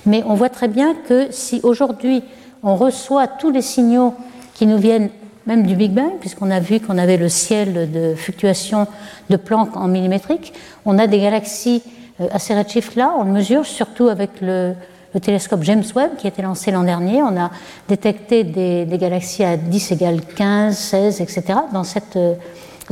[0.06, 2.22] Mais on voit très bien que si aujourd'hui
[2.62, 4.14] on reçoit tous les signaux
[4.54, 5.10] qui nous viennent
[5.46, 8.86] même du Big Bang, puisqu'on a vu qu'on avait le ciel de fluctuation
[9.30, 10.52] de Planck en millimétrique,
[10.84, 11.82] on a des galaxies
[12.20, 14.74] euh, assez redshift là, on le mesure surtout avec le,
[15.14, 17.22] le télescope James Webb qui a été lancé l'an dernier.
[17.22, 17.50] On a
[17.88, 21.42] détecté des, galaxies à 10 égale 15, 16, etc.
[21.72, 22.34] dans cette euh,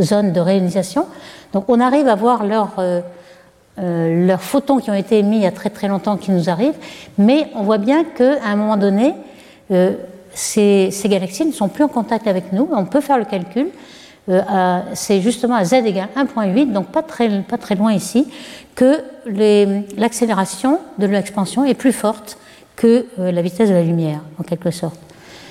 [0.01, 1.07] zone de réalisation.
[1.53, 3.01] Donc on arrive à voir leurs, euh,
[3.79, 6.49] euh, leurs photons qui ont été émis il y a très très longtemps qui nous
[6.49, 6.79] arrivent,
[7.19, 9.15] mais on voit bien qu'à un moment donné,
[10.33, 12.69] ces, galaxies ne sont plus en contact avec nous.
[12.73, 13.69] On peut faire le calcul.
[14.95, 17.29] C'est justement à z égale 1.8, donc pas très,
[17.77, 18.27] loin ici,
[18.75, 19.03] que
[19.97, 22.39] l'accélération de l'expansion est plus forte
[22.77, 25.01] que euh, la vitesse de la lumière, en quelque sorte.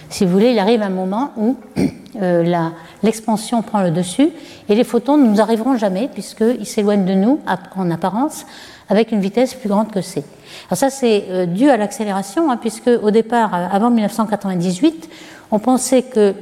[0.10, 1.58] Si vous voulez, il arrive un moment où
[2.22, 2.70] euh,
[3.02, 4.30] l'expansion prend le dessus
[4.70, 7.40] et les photons ne nous arriveront jamais puisqu'ils s'éloignent de nous
[7.76, 8.46] en apparence
[8.88, 10.24] avec une vitesse plus grande que c.
[10.70, 15.10] Alors ça, c'est euh, dû à l'accélération, hein, puisque au départ, avant 1998,
[15.50, 16.36] on pensait que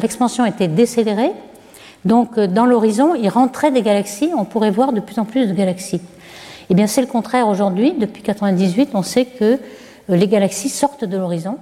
[0.00, 1.32] l'expansion était décélérée
[2.04, 5.46] donc euh, dans l'horizon, il rentrait des galaxies, on pourrait voir de plus en plus
[5.46, 6.00] de galaxies.
[6.70, 9.58] Eh bien c'est le contraire aujourd'hui, depuis 1998, on sait que euh,
[10.08, 11.58] les galaxies sortent de l'horizon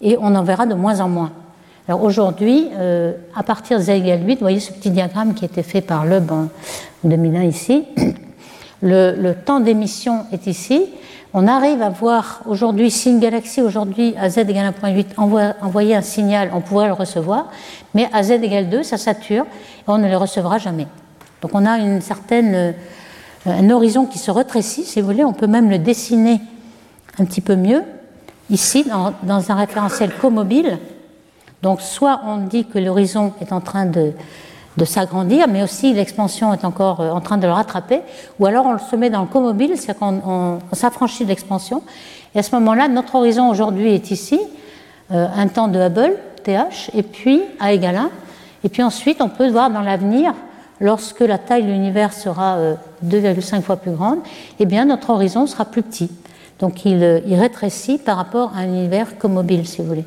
[0.00, 1.32] et on en verra de moins en moins.
[1.88, 5.44] Alors aujourd'hui, euh, à partir de z égale 8, vous voyez ce petit diagramme qui
[5.44, 6.48] a été fait par Loeb en
[7.04, 7.84] 2001 ici,
[8.82, 10.82] le, temps d'émission est ici,
[11.32, 15.94] on arrive à voir aujourd'hui, si une galaxie aujourd'hui à z égale 1.8 envoie, envoyait
[15.94, 17.50] un signal, on pourrait le recevoir,
[17.96, 20.86] mais à z égale 2, ça sature et on ne le recevra jamais.
[21.40, 22.72] Donc on a une certaine, euh,
[23.46, 26.42] un horizon qui se rétrécit, si vous voulez, on peut même le dessiner
[27.18, 27.82] un petit peu mieux,
[28.50, 30.78] ici, dans, un référentiel comobile.
[31.62, 34.12] Donc soit on dit que l'horizon est en train de,
[34.76, 38.02] de s'agrandir, mais aussi l'expansion est encore en train de le rattraper,
[38.38, 41.82] ou alors on le se met dans le comobile, c'est-à-dire qu'on s'affranchit de l'expansion,
[42.34, 44.38] et à ce moment-là, notre horizon aujourd'hui est ici,
[45.08, 48.10] un temps de Hubble, Et puis A égale 1,
[48.64, 50.34] et puis ensuite on peut voir dans l'avenir
[50.80, 52.58] lorsque la taille de l'univers sera
[53.04, 54.18] 2,5 fois plus grande,
[54.58, 56.10] eh bien notre horizon sera plus petit.
[56.58, 57.02] Donc il,
[57.34, 60.04] rétrécit par rapport à un univers comobile, si vous voulez.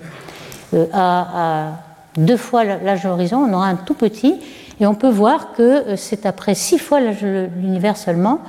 [0.94, 1.72] à
[2.18, 4.40] deux fois l'âge de l'horizon, on aura un tout petit,
[4.80, 8.40] et on peut voir que euh, c'est après six fois l'âge de l'univers seulement.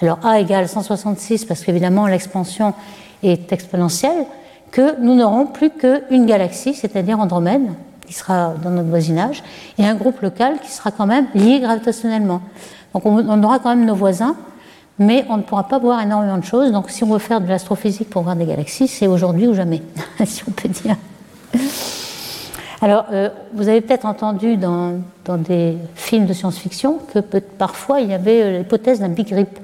[0.00, 2.74] Alors A égale 166, parce qu'évidemment l'expansion
[3.22, 4.26] est exponentielle,
[4.70, 7.68] que nous n'aurons plus qu'une galaxie, c'est-à-dire Andromède,
[8.06, 9.42] qui sera dans notre voisinage,
[9.78, 12.40] et un groupe local qui sera quand même lié gravitationnellement.
[12.94, 14.36] Donc on aura quand même nos voisins,
[14.98, 16.72] mais on ne pourra pas voir énormément de choses.
[16.72, 19.82] Donc si on veut faire de l'astrophysique pour voir des galaxies, c'est aujourd'hui ou jamais,
[20.24, 20.96] si on peut dire.
[22.80, 25.00] Alors, euh, vous avez peut-être entendu dans,
[25.38, 29.58] des films de science-fiction que parfois il y avait euh, l'hypothèse d'un big rip.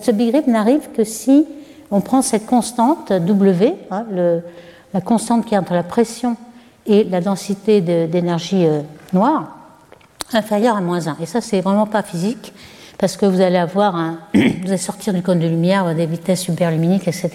[0.00, 1.46] ce big rip n'arrive que si
[1.90, 4.04] on prend cette constante W, hein,
[4.94, 6.36] la constante qui est entre la pression
[6.86, 8.80] et la densité d'énergie euh,
[9.12, 9.56] noire,
[10.32, 11.16] inférieure à moins 1.
[11.22, 12.52] Et ça, c'est vraiment pas physique,
[12.98, 13.96] parce que vous allez avoir
[14.78, 17.30] sortir du cône de lumière, des vitesses superluminiques, etc.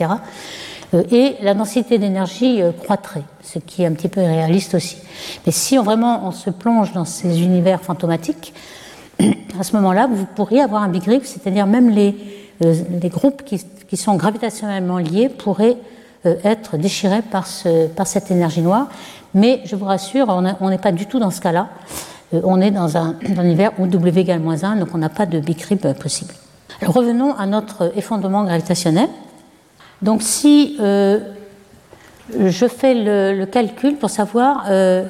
[0.94, 4.98] Euh, et la densité d'énergie euh, croîtrait, ce qui est un petit peu irréaliste aussi.
[5.46, 8.54] Mais si on, vraiment on se plonge dans ces univers fantomatiques,
[9.60, 12.15] à ce moment-là, vous pourriez avoir un big rip, c'est-à-dire même les,
[12.62, 15.78] les groupes qui, sont gravitationnellement liés pourraient
[16.24, 18.88] être déchirés par, ce, par cette énergie noire.
[19.34, 20.28] Mais je vous rassure,
[20.60, 21.70] on n'est pas du tout dans ce cas-là.
[22.32, 25.26] on est dans un, un, univers où W égale moins 1, donc on n'a pas
[25.26, 26.34] de big rip possible.
[26.82, 29.10] Revenons à notre effondrement gravitationnel.
[30.02, 31.20] Donc si euh,
[32.38, 35.06] je fais le, calcul pour savoir euh,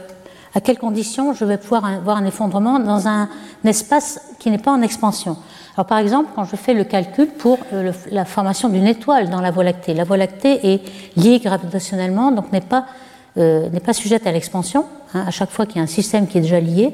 [0.54, 3.30] à quelles conditions je vais pouvoir avoir un effondrement dans un,
[3.64, 5.38] espace qui n'est pas en expansion.
[5.76, 9.42] Alors par exemple, quand je fais le calcul pour euh, la formation d'une étoile dans
[9.42, 10.82] la Voie lactée, la Voie lactée est
[11.18, 12.86] liée gravitationnellement, donc n'est pas,
[13.36, 14.86] n'est pas sujette à l'expansion.
[15.14, 15.26] Hein.
[15.28, 16.94] à chaque fois qu'il y a un système qui est déjà lié,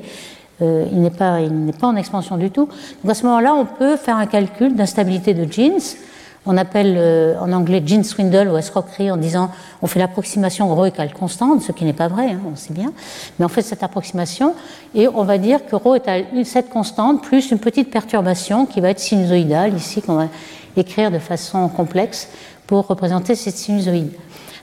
[0.60, 1.38] il n'est pas,
[1.80, 2.68] pas en expansion du tout.
[3.04, 5.96] Donc à ce moment-là, on peut faire un calcul d'instabilité de Jeans
[6.46, 9.52] on appelle euh, en anglais gene swindle ou escroquerie en disant
[9.82, 12.92] on fait l'approximation rho égale constante, ce qui n'est pas vrai, hein, on sait bien,
[13.38, 14.56] mais on fait cette approximation
[14.96, 18.82] et on va dire que rho est à cette constante plus une petite perturbation qui
[18.82, 20.28] va être sinusoïdale, ici qu'on va
[20.76, 22.30] écrire de façon complexe
[22.66, 24.12] pour représenter cette sinusoïde.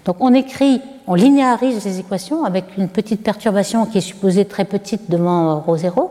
[0.04, 4.64] Donc on écrit, on linéarise ces équations avec une petite perturbation qui est supposée très
[4.64, 6.10] petite devant rho 0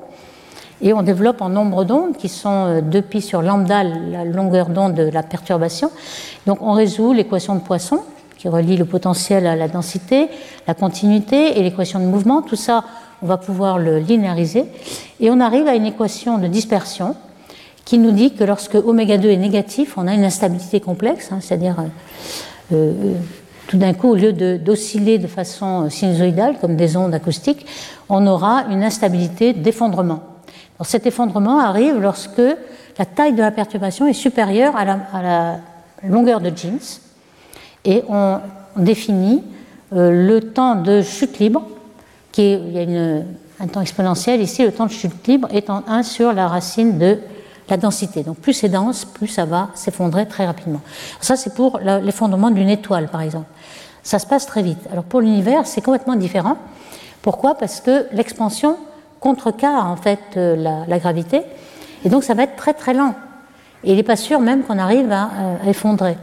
[0.82, 4.70] et on développe en nombre d'ondes qui sont 2 euh, pi sur lambda, la longueur
[4.70, 5.92] d'onde de la perturbation.
[6.46, 8.02] Donc on résout l'équation de Poisson
[8.38, 10.30] qui relie le potentiel à la densité,
[10.68, 12.44] la continuité et l'équation de mouvement.
[12.44, 12.84] Tout ça,
[13.24, 14.66] on va pouvoir le linéariser.
[15.20, 17.16] Et on arrive à une équation de dispersion
[17.84, 21.40] qui nous dit que lorsque oméga 2 est négatif, on a une instabilité complexe, hein,
[21.42, 23.14] c'est-à-dire euh, euh,
[23.68, 27.66] tout d'un coup, au lieu d'osciller de, de façon sinusoïdale, comme des ondes acoustiques,
[28.08, 30.37] on aura une instabilité d'effondrement
[30.86, 32.42] cet effondrement arrive lorsque
[32.98, 35.60] la taille de la perturbation est supérieure à la,
[36.04, 37.00] longueur de Jeans
[37.86, 38.40] et on,
[38.76, 39.44] définit
[39.94, 41.64] euh, le temps de chute libre,
[42.32, 43.24] qui est, il y a
[43.60, 47.18] un temps exponentiel ici, le temps de chute libre étant 1 sur la racine de
[47.70, 48.24] la densité.
[48.24, 50.82] Donc plus c'est dense, plus ça va s'effondrer très rapidement.
[51.22, 53.48] Ça c'est pour l'effondrement d'une étoile par exemple.
[54.04, 54.80] Ça se passe très vite.
[54.92, 56.58] Alors pour l'univers c'est complètement différent.
[57.22, 57.56] Pourquoi?
[57.56, 58.78] Parce que l'expansion
[59.20, 60.56] contrecarre en fait euh,
[60.88, 61.42] la, gravité,
[62.06, 63.16] et donc ça va être très très lent.
[63.84, 66.18] Et il n'est pas sûr même qu'on arrive à, euh, effondrer.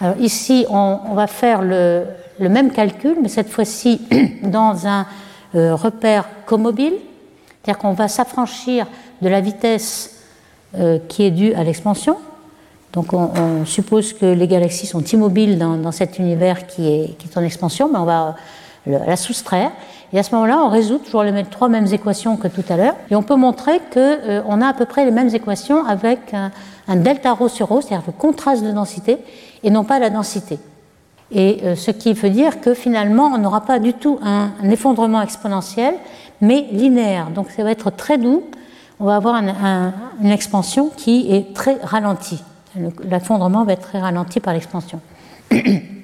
[0.00, 2.04] Alors ici, on, va faire le,
[2.40, 4.00] même calcul, mais cette fois-ci
[4.42, 5.06] dans un
[5.54, 6.94] euh, repère comobile,
[7.62, 8.86] c'est-à-dire qu'on va s'affranchir
[9.22, 10.12] de la vitesse
[11.08, 12.18] qui est due à l'expansion.
[12.92, 17.38] Donc on, suppose que les galaxies sont immobiles dans, cet univers qui est, qui est
[17.38, 18.36] en expansion, mais on va
[18.86, 19.70] la soustraire.
[20.16, 22.94] Et à ce moment-là, on résout toujours les trois mêmes équations que tout à l'heure.
[23.10, 26.96] Et on peut montrer qu'on euh, a à peu près les mêmes équations avec un,
[26.96, 29.18] delta rho sur rho, c'est-à-dire le contraste de densité,
[29.62, 30.58] et non pas la densité.
[31.30, 35.20] Et euh, ce qui veut dire que finalement, on n'aura pas du tout un, effondrement
[35.20, 35.92] exponentiel,
[36.40, 37.28] mais linéaire.
[37.28, 38.42] Donc ça va être très doux.
[38.98, 42.42] On va avoir une expansion qui est très ralentie.
[43.04, 44.98] L'effondrement va être très ralenti par l'expansion.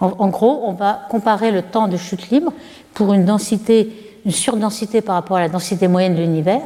[0.00, 2.52] En, gros, on va comparer le temps de chute libre
[2.94, 3.92] pour une densité,
[4.24, 6.62] une surdensité par rapport à la densité moyenne de l'univers.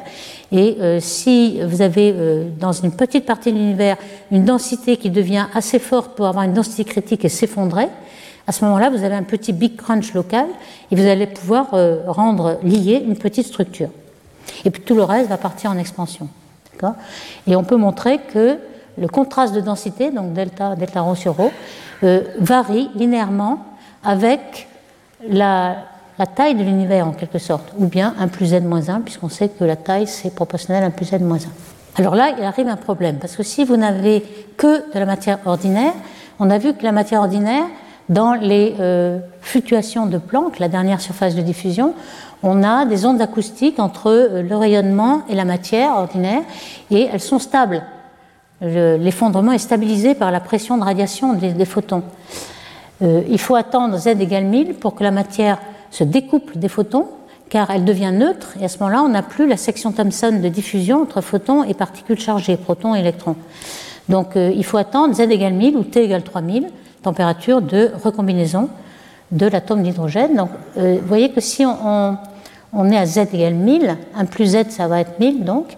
[0.52, 3.96] Et euh, si vous avez euh, dans une petite partie de l'univers
[4.30, 7.88] une densité qui devient assez forte pour avoir une densité critique et s'effondrer,
[8.46, 10.46] à ce moment-là, vous avez un petit big crunch local
[10.90, 13.88] et vous allez pouvoir euh, rendre lié une petite structure.
[14.64, 16.28] Et puis tout le reste va partir en expansion.
[17.46, 18.58] Et on peut montrer que
[18.96, 21.50] le contraste de densité, donc delta, delta rho sur rho,
[22.04, 23.64] euh, varie linéairement
[24.04, 24.68] avec
[25.28, 25.76] la,
[26.36, 29.48] taille de l'univers en quelque sorte, ou bien 1 plus n moins 1, puisqu'on sait
[29.48, 31.40] que la taille c'est proportionnel à 1 plus n moins 1.
[31.96, 34.22] Alors là, il arrive un problème, parce que si vous n'avez
[34.56, 35.92] que de la matière ordinaire,
[36.38, 37.64] on a vu que la matière ordinaire,
[38.08, 41.94] dans les euh, fluctuations de Planck, la dernière surface de diffusion,
[42.42, 46.42] on a des ondes acoustiques entre euh, le rayonnement et la matière ordinaire,
[46.90, 47.82] et elles sont stables.
[48.60, 52.02] L'effondrement est stabilisé par la pression de radiation des, photons.
[53.02, 55.58] Euh, il faut attendre z égale 1000 pour que la matière
[55.90, 57.08] se découple des photons,
[57.50, 60.48] car elle devient neutre, et à ce moment-là, on n'a plus la section Thomson de
[60.48, 63.36] diffusion entre photons et particules chargées, protons et électrons.
[64.08, 66.68] Donc euh, il faut attendre z égale 1000 ou t égale 3000,
[67.02, 68.68] température de recombinaison
[69.32, 70.36] de l'atome d'hydrogène.
[70.36, 74.86] Donc vous voyez que si on est à z égale 1000, 1 plus z ça
[74.86, 75.76] va être 1000 donc,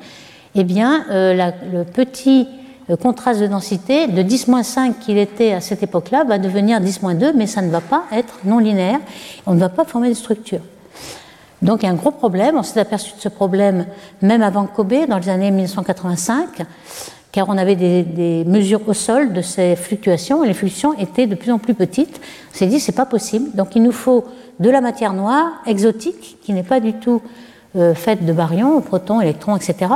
[0.57, 2.56] eh bien euh, le petit euh,
[2.95, 7.63] contraste de densité de 10-5 qu'il était à cette époque-là va devenir 10-2, mais ça
[7.63, 9.01] ne va pas être non linéaire,
[9.47, 10.61] on ne va pas former de structure.
[11.63, 13.87] Donc il y a un gros problème, on s'est aperçu de ce problème
[14.23, 16.63] même avant Kobe, dans les années 1985,
[17.33, 21.35] car on avait des, mesures au sol de ces fluctuations, et les fluctuations étaient de
[21.35, 22.21] plus en plus petites.
[22.53, 24.25] On s'est dit, c'est pas possible, donc il nous faut
[24.61, 27.21] de la matière noire exotique, qui n'est pas du tout
[27.75, 29.91] euh, faite de baryons, protons, électrons, etc.,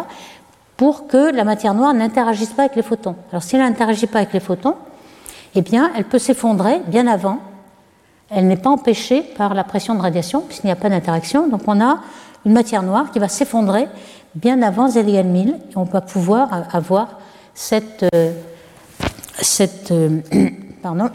[0.80, 3.14] pour que la matière noire n'interagisse pas avec les photons.
[3.32, 4.76] Alors si elle n'interagit pas avec les photons,
[5.54, 7.38] eh bien, elle peut s'effondrer bien avant.
[8.30, 11.48] Elle n'est pas empêchée par la pression de radiation, puisqu'il n'y a pas d'interaction.
[11.48, 12.00] Donc on a
[12.46, 13.88] une matière noire qui va s'effondrer
[14.34, 17.18] bien avant Z égale 1000, et on va pouvoir avoir
[17.52, 18.32] cette, euh,
[19.90, 20.20] euh,
[20.82, 21.10] pardon,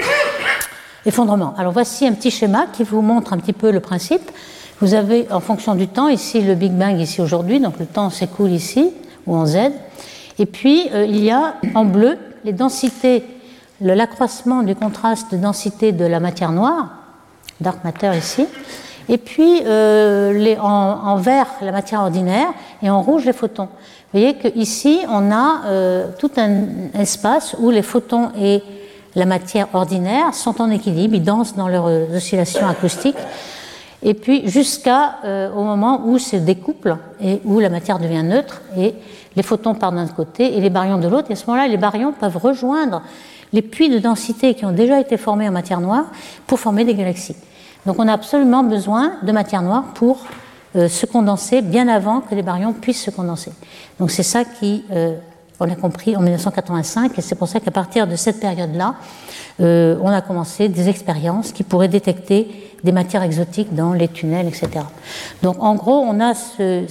[1.06, 1.54] effondrement.
[1.56, 4.28] Alors voici un petit schéma qui vous montre un petit peu le principe.
[4.80, 8.10] Vous avez en fonction du temps, ici le Big Bang, ici aujourd'hui, donc le temps
[8.10, 8.92] s'écoule ici,
[9.26, 9.56] ou en Z.
[10.38, 13.24] Et puis euh, il y a en bleu les densités,
[13.80, 16.90] l'accroissement du contraste de densité de la matière noire,
[17.60, 18.46] dark matter ici,
[19.08, 22.48] et puis euh, les, en, vert la matière ordinaire
[22.80, 23.68] et en rouge les photons.
[24.12, 28.62] Vous voyez qu'ici on a euh, tout un espace où les photons et
[29.16, 33.16] la matière ordinaire sont en équilibre, ils dansent dans leurs oscillations acoustiques,
[34.02, 38.62] et puis jusqu'à euh, au moment où se découplent et où la matière devient neutre
[38.76, 38.94] et
[39.36, 41.30] les photons partent d'un côté et les baryons de l'autre.
[41.30, 43.02] Et à ce moment-là, les baryons peuvent rejoindre
[43.52, 46.06] les puits de densité qui ont déjà été formés en matière noire
[46.46, 47.36] pour former des galaxies.
[47.86, 50.24] Donc on a absolument besoin de matière noire pour
[50.76, 53.52] euh, se condenser bien avant que les baryons puissent se condenser.
[53.98, 55.16] Donc c'est ça qui euh,
[55.60, 58.94] on a compris en 1985, et c'est pour ça qu'à partir de cette période-là,
[59.60, 64.46] euh, on a commencé des expériences qui pourraient détecter des matières exotiques dans les tunnels,
[64.46, 64.84] etc.
[65.42, 66.84] Donc en gros, on a ce,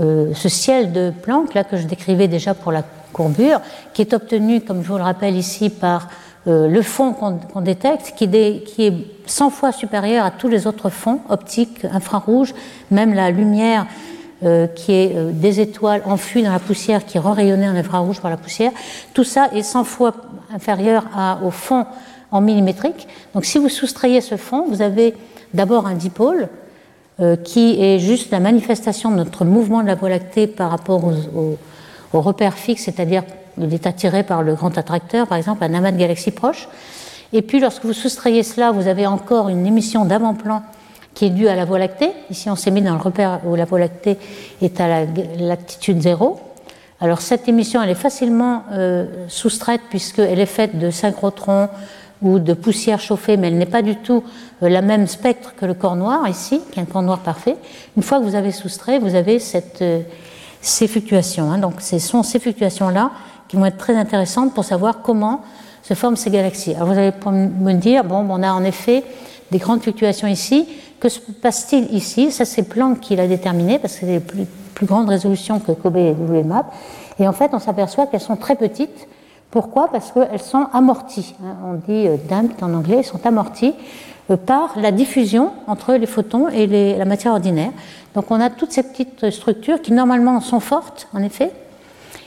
[0.00, 3.60] euh, ce ciel de Planck, là, que je décrivais déjà pour la courbure,
[3.92, 6.08] qui est obtenu, comme je vous le rappelle ici, par
[6.48, 8.94] euh, le fond qu'on détecte, qui, qui, est
[9.26, 12.54] 100 fois supérieur à tous les autres fonds optiques, infrarouges,
[12.90, 13.86] même la lumière
[14.44, 18.20] euh, qui est euh, des étoiles enfuies dans la poussière, qui est rayonnées en infrarouge
[18.20, 18.72] par la poussière.
[19.14, 20.12] Tout ça est 100 fois
[20.52, 21.04] inférieur
[21.42, 21.86] au fond
[22.30, 23.08] en millimétrique.
[23.34, 25.14] Donc si vous soustrayez ce fond, vous avez
[25.54, 26.48] d'abord un dipôle
[27.20, 31.04] euh, qui est juste la manifestation de notre mouvement de la Voie lactée par rapport
[31.04, 31.56] aux,
[32.12, 33.22] aux repères fixes, c'est-à-dire
[33.56, 36.68] il est attiré par le grand attracteur, par exemple un amas de galaxies proches.
[37.32, 40.62] Et puis lorsque vous soustrayez cela, vous avez encore une émission d'avant-plan
[41.14, 42.10] qui est due à la Voie lactée.
[42.30, 44.18] Ici, on s'est mis dans le repère où la Voie lactée
[44.60, 45.56] est à la
[45.98, 46.40] zéro.
[47.00, 51.68] Alors cette émission, elle est facilement euh, soustraite puisqu'elle est faite de synchrotrons
[52.22, 54.24] ou de poussière chauffée, mais elle n'est pas du tout
[54.62, 57.56] euh, la même spectre que le corps noir ici, qui est un corps noir parfait.
[57.96, 60.00] Une fois que vous avez soustrait, vous avez cette, euh,
[60.60, 61.50] ces fluctuations.
[61.50, 61.58] Hein.
[61.58, 63.10] Donc ce sont ces fluctuations-là
[63.48, 65.42] qui vont être très intéressantes pour savoir comment
[65.82, 66.74] se forment ces galaxies.
[66.74, 69.04] Alors vous allez me dire, bon, on a en effet
[69.50, 70.66] des grandes fluctuations ici,
[71.00, 72.30] que se passe-t-il ici?
[72.30, 75.72] Ça, c'est Planck qui l'a déterminé parce que c'est les plus, plus grandes résolutions que
[75.72, 76.66] Kobe et WMAP.
[77.18, 79.06] Et en fait, on s'aperçoit qu'elles sont très petites.
[79.50, 79.88] Pourquoi?
[79.88, 81.34] Parce qu'elles sont amorties.
[81.42, 81.56] Hein.
[81.64, 83.74] On dit euh, damped en anglais, elles sont amorties
[84.30, 87.70] euh, par la diffusion entre les photons et la matière ordinaire.
[88.14, 91.52] Donc on a toutes ces petites structures qui normalement sont fortes, en effet.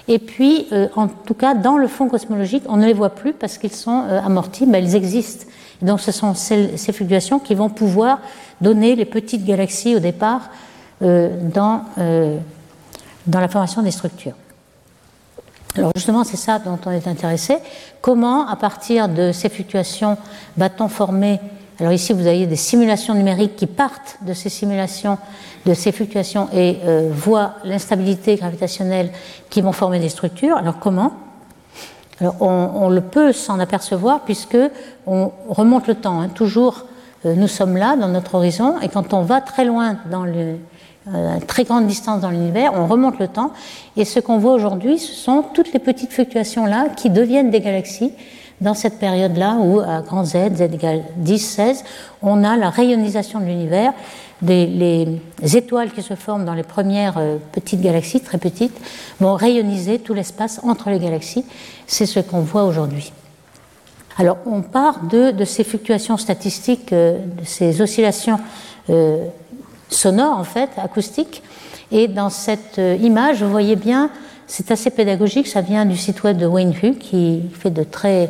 [0.07, 3.33] Et puis, euh, en tout cas, dans le fond cosmologique, on ne les voit plus
[3.33, 5.47] parce qu'ils sont amortis, mais elles existent.
[5.81, 8.19] Donc ce sont ces, fluctuations qui vont pouvoir
[8.61, 10.49] donner les petites galaxies au départ
[11.01, 12.37] euh, dans, euh,
[13.27, 14.33] dans la formation des structures.
[15.75, 17.57] Alors justement, c'est ça dont on est intéressé.
[18.01, 20.17] Comment, à partir de ces fluctuations,
[20.55, 21.39] va-t-on former
[21.79, 25.19] Alors ici, vous avez des simulations numériques qui partent de ces simulations,
[25.67, 29.11] de ces fluctuations et euh, voient l'instabilité gravitationnelle
[29.51, 30.57] qui vont former des structures.
[30.57, 31.26] Alors comment
[32.19, 34.57] Alors on, le peut s'en apercevoir puisque
[35.05, 36.21] on remonte le temps.
[36.21, 36.29] Hein.
[36.29, 36.85] Toujours,
[37.25, 40.57] euh, nous sommes là dans notre horizon et quand on va très loin dans le,
[41.13, 43.51] euh, très grande distance dans l'univers, on remonte le temps
[43.95, 47.61] et ce qu'on voit aujourd'hui, ce sont toutes les petites fluctuations là qui deviennent des
[47.61, 48.13] galaxies
[48.61, 51.83] dans cette période-là où, à grand Z, Z égale 10, 16,
[52.23, 53.93] on a la rayonisation de l'univers,
[54.41, 55.19] les
[55.55, 58.77] étoiles qui se forment dans les premières euh, petites galaxies, très petites,
[59.19, 61.45] vont rayoniser tout l'espace entre les galaxies.
[61.87, 63.11] C'est ce qu'on voit aujourd'hui.
[64.17, 68.39] Alors, on part de, de, ces fluctuations statistiques, euh, de ces oscillations
[68.89, 69.25] euh,
[69.89, 71.43] sonores, en fait, acoustiques.
[71.91, 74.09] Et dans cette image, vous voyez bien
[74.47, 78.29] c'est assez pédagogique, ça vient du site web de Wayne Hu qui fait de très,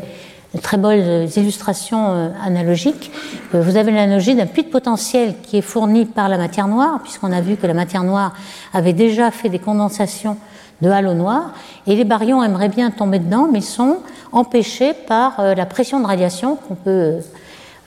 [0.62, 3.12] très belles illustrations euh, analogiques.
[3.54, 7.00] Euh, vous avez l'analogie d'un puits de potentiel qui est fourni par la matière noire,
[7.04, 8.34] puisqu'on a vu que la matière noire
[8.74, 10.38] avait déjà fait des condensations
[10.82, 11.54] de halo noir,
[11.86, 13.98] et les baryons aimeraient bien tomber dedans, mais sont
[14.32, 17.18] empêchés par euh, la pression de radiation, qu'on peut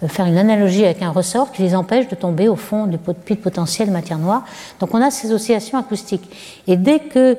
[0.09, 3.35] faire une analogie avec un ressort qui les empêche de tomber au fond du puits
[3.35, 4.45] de potentiel matière noire.
[4.81, 6.31] Donc on a ces oscillations acoustiques.
[6.67, 7.37] Et dès que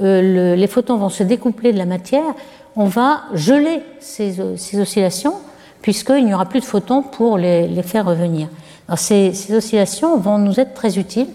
[0.00, 2.34] euh, les photons vont se découpler de la matière,
[2.76, 5.34] on va geler ces, oscillations,
[5.82, 8.48] puisqu'il n'y aura plus de photons pour les, faire revenir.
[8.96, 11.28] Ces, oscillations vont nous être très utiles.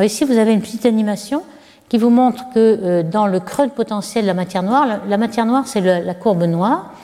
[0.00, 1.42] Ici, vous avez une petite animation
[1.88, 5.18] qui vous montre que euh, dans le creux de potentiel de la matière noire, la,
[5.18, 6.94] matière noire, c'est la courbe noire.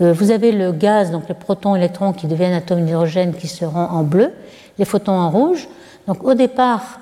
[0.00, 3.84] Euh, vous avez le gaz, donc les protons, électrons qui deviennent atomes d'hydrogène qui seront
[3.84, 4.32] en bleu,
[4.78, 5.68] les photons en rouge.
[6.06, 6.99] Donc au départ, euh,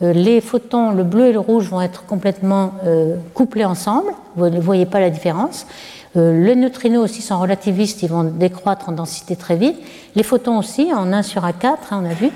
[0.00, 4.12] les photons, le bleu et le rouge, vont être complètement euh, couplés ensemble.
[4.36, 5.66] Vous ne voyez pas la différence.
[6.16, 9.76] Euh, les neutrinos aussi sont relativistes, ils vont décroître en densité très vite.
[10.14, 12.30] Les photons aussi, en 1 sur A4, hein, on a vu.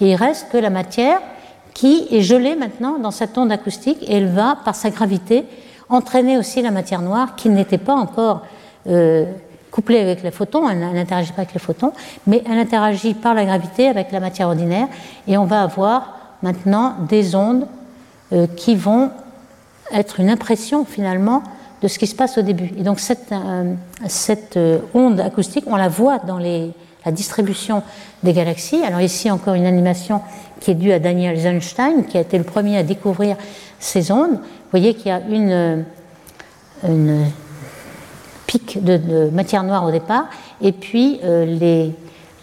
[0.00, 1.20] Et il reste que la matière
[1.74, 5.44] qui est gelée maintenant dans cette onde acoustique et elle va, par sa gravité,
[5.88, 8.42] entraîner aussi la matière noire qui n'était pas encore
[9.70, 11.92] couplée avec les photons, elle n'interagit pas avec les photons,
[12.26, 14.88] mais elle interagit par la gravité avec la matière ordinaire
[15.28, 17.66] et on va avoir maintenant des ondes
[18.32, 19.10] euh, qui vont
[19.92, 21.42] être une impression finalement
[21.82, 22.70] de ce qui se passe au début.
[22.78, 23.74] Et donc cette, euh,
[24.06, 26.70] cette euh, onde acoustique, on la voit dans les,
[27.04, 27.82] la distribution
[28.22, 28.82] des galaxies.
[28.84, 30.20] Alors ici encore une animation
[30.60, 33.36] qui est due à Daniel Eisenstein, qui a été le premier à découvrir
[33.78, 34.34] ces ondes.
[34.34, 35.84] Vous voyez qu'il y a une,
[36.86, 37.24] une
[38.46, 40.26] pic de, matière noire au départ,
[40.60, 41.94] et puis les,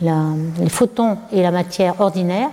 [0.02, 2.50] les photons et la matière ordinaire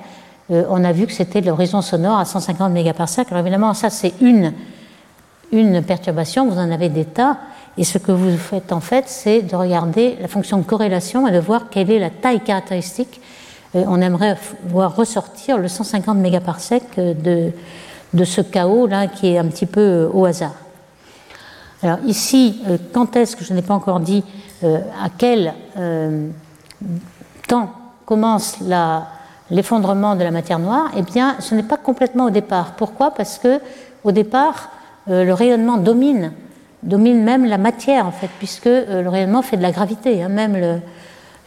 [0.51, 3.28] euh, on a vu que c'était l'horizon sonore à 150 mégaparsecs.
[3.30, 4.53] Alors évidemment, ça c'est une,
[5.53, 7.38] une perturbation, vous en avez des tas,
[7.78, 11.32] et ce que vous faites en fait, c'est de regarder la fonction de corrélation et
[11.32, 13.20] de voir quelle est la taille caractéristique.
[13.74, 14.36] Euh, on aimerait
[14.66, 17.51] voir ressortir le 150 mégaparsecs de,
[18.12, 20.55] de ce chaos là qui est un petit peu euh, au hasard.
[21.82, 22.62] Alors ici,
[22.95, 24.24] quand est-ce que je n'ai pas encore dit
[24.62, 25.53] à quel
[27.47, 27.70] temps
[28.07, 29.07] commence la,
[29.51, 32.72] l'effondrement de la matière noire, eh bien, ce n'est pas complètement au départ.
[32.76, 33.11] Pourquoi?
[33.11, 33.61] Parce que
[34.05, 34.70] au départ,
[35.11, 36.32] euh, le rayonnement domine,
[36.82, 40.22] domine même la matière en fait, puisque euh, le rayonnement fait de la gravité.
[40.22, 40.28] Hein.
[40.28, 40.80] même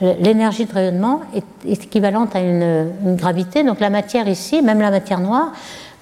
[0.02, 3.64] l'énergie de rayonnement est, équivalente à une, gravité.
[3.64, 5.54] Donc la matière ici, même la matière noire,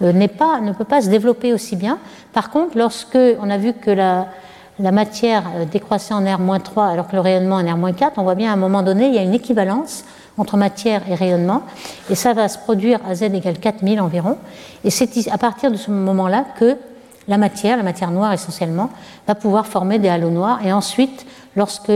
[0.01, 1.97] euh, pas, ne peut pas se développer aussi bien.
[2.33, 4.27] Par contre, lorsque on a vu que la,
[4.79, 8.53] la matière décroissait en R-3 alors que le rayonnement en R-4, on voit bien à
[8.53, 10.03] un moment donné, il y a une équivalence
[10.37, 11.63] entre matière et rayonnement,
[12.09, 14.37] et ça va se produire à z égale 4000 environ,
[14.83, 16.77] et c'est à partir de ce moment-là que
[17.27, 18.89] la matière, la matière noire essentiellement,
[19.27, 21.25] va pouvoir former des halos noirs, et ensuite,
[21.55, 21.91] lorsque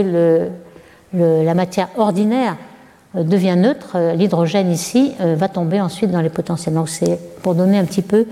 [1.12, 2.56] la matière ordinaire
[3.16, 6.74] euh, devient neutre, euh, l'hydrogène ici euh, va tomber ensuite dans les potentiels.
[6.74, 8.26] Donc c'est pour donner un petit peu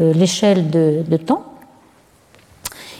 [0.00, 1.53] l'échelle de temps.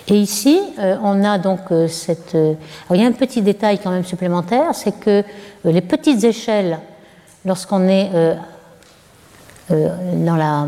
[0.09, 2.35] Et ici, euh, on a donc euh, cette.
[2.35, 2.55] Euh,
[2.91, 5.25] il y a un petit détail quand même supplémentaire, c'est que
[5.65, 6.79] les petites échelles,
[7.47, 8.11] lorsqu'on est
[9.71, 10.67] dans la,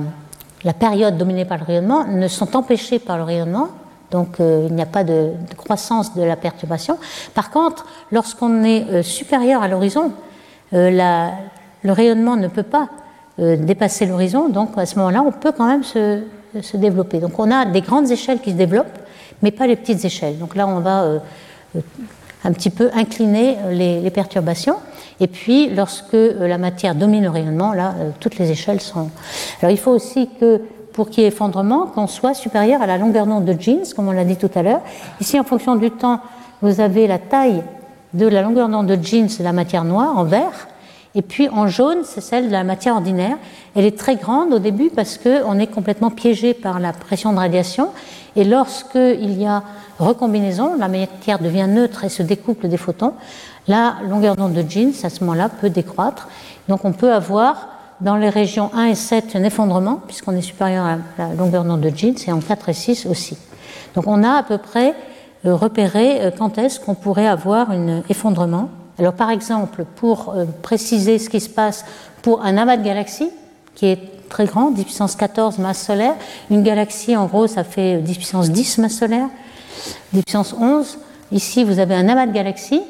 [0.65, 3.69] la, période dominée par le rayonnement, ne sont empêchées par le rayonnement.
[4.11, 6.99] Donc il n'y a pas de, croissance de la perturbation.
[7.35, 10.13] Par contre, lorsqu'on est supérieur à l'horizon,
[10.73, 12.89] le rayonnement ne peut pas
[13.39, 14.49] dépasser l'horizon.
[14.49, 16.23] Donc à ce moment-là, on peut quand même se,
[16.63, 17.19] se développer.
[17.19, 18.99] Donc on a des grandes échelles qui se développent
[19.43, 20.39] mais pas les petites échelles.
[20.39, 21.19] Donc là, on va euh,
[21.77, 21.81] euh,
[22.45, 24.77] un petit peu incliner euh, les, perturbations.
[25.21, 29.11] Et puis, lorsque la matière domine le rayonnement, là, toutes les échelles sont.
[29.61, 30.61] Alors, il faut aussi que,
[30.93, 34.09] pour qu'il y ait effondrement, qu'on soit supérieur à la longueur d'onde de Jeans, comme
[34.09, 34.83] on l'a dit tout à l'heure.
[35.21, 36.21] Ici, en fonction du temps,
[36.61, 37.63] vous avez la taille
[38.13, 40.69] de la longueur d'onde de Jeans la matière noire en vert.
[41.17, 43.39] Et puis en jaune, c'est celle de la matière ordinaire.
[43.75, 47.39] Elle est très grande au début parce qu'on est complètement piégé par la pression de
[47.39, 47.89] radiation.
[48.37, 49.63] Et lorsqu'il y a
[49.99, 53.15] recombinaison, la matière devient neutre et se découple des photons,
[53.67, 56.29] la longueur d'onde de jeans, à ce moment-là, peut décroître.
[56.69, 57.69] Donc on peut avoir
[58.03, 61.81] dans les régions 1 et 7 un effondrement, puisqu'on est supérieur à la longueur d'onde
[61.81, 63.39] de jeans, et en 4 et 6 aussi.
[63.95, 64.95] Donc on a à peu près
[65.47, 68.69] euh, repéré euh, quand est-ce qu'on pourrait avoir un effondrement.
[68.99, 71.85] Alors par exemple, pour euh, préciser ce qui se passe
[72.23, 73.31] pour un amas de galaxies,
[73.75, 76.15] qui est très grand, 10 puissance 14 masse solaire,
[76.51, 79.29] une galaxie en gros ça fait 10 puissance 10 masse solaire,
[80.13, 80.99] 10 puissance 11.
[81.33, 82.83] Ici vous avez un amas de galaxies,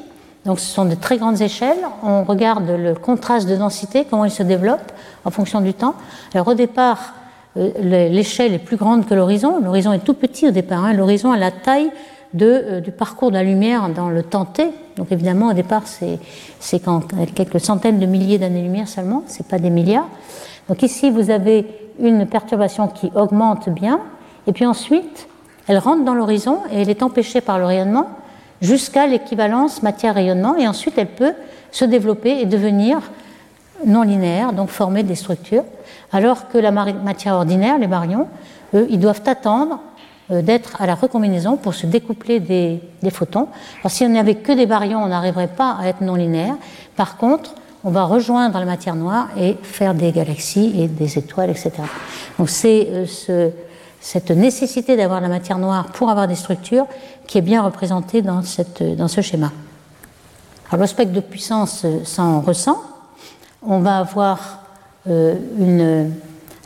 [0.45, 1.77] donc ce sont de très grandes échelles.
[2.03, 4.91] On regarde le contraste de densité, comment il se développe
[5.25, 5.95] en fonction du temps.
[6.33, 7.13] Alors au départ,
[7.57, 7.71] euh,
[8.09, 9.59] l'échelle est plus grande que l'horizon.
[9.61, 10.85] L'horizon est tout petit au départ.
[10.85, 10.93] Hein.
[10.93, 11.91] L'horizon a la taille
[12.33, 14.69] de, euh, du parcours de la lumière dans le temps t.
[14.97, 16.19] Donc évidemment, au départ, c'est
[17.35, 20.07] quelques centaines de milliers d'années-lumière seulement, ce n'est pas des milliards.
[20.67, 21.65] Donc ici, vous avez
[21.99, 23.99] une perturbation qui augmente bien,
[24.47, 25.27] et puis ensuite,
[25.67, 28.09] elle rentre dans l'horizon et elle est empêchée par le rayonnement
[28.61, 31.33] jusqu'à l'équivalence matière-rayonnement, et ensuite elle peut
[31.71, 32.99] se développer et devenir
[33.85, 35.63] non linéaire, donc former des structures,
[36.11, 38.27] alors que la matière ordinaire, les baryons,
[38.73, 39.79] eux, ils doivent attendre
[40.29, 43.47] d'être à la recombinaison pour se découpler des, photons.
[43.79, 46.55] Alors si on n'avait que des baryons, on n'arriverait pas à être non linéaire.
[46.95, 51.51] Par contre, on va rejoindre la matière noire et faire des galaxies et des étoiles,
[51.51, 51.71] etc.
[52.37, 53.51] Donc c'est euh, ce,
[54.01, 56.85] cette nécessité d'avoir la matière noire pour avoir des structures
[57.27, 58.41] qui est bien représentée dans,
[58.97, 59.51] dans ce schéma.
[60.69, 62.81] Alors le spectre de puissance s'en ressent.
[63.61, 64.63] On va avoir
[65.09, 66.11] euh, une...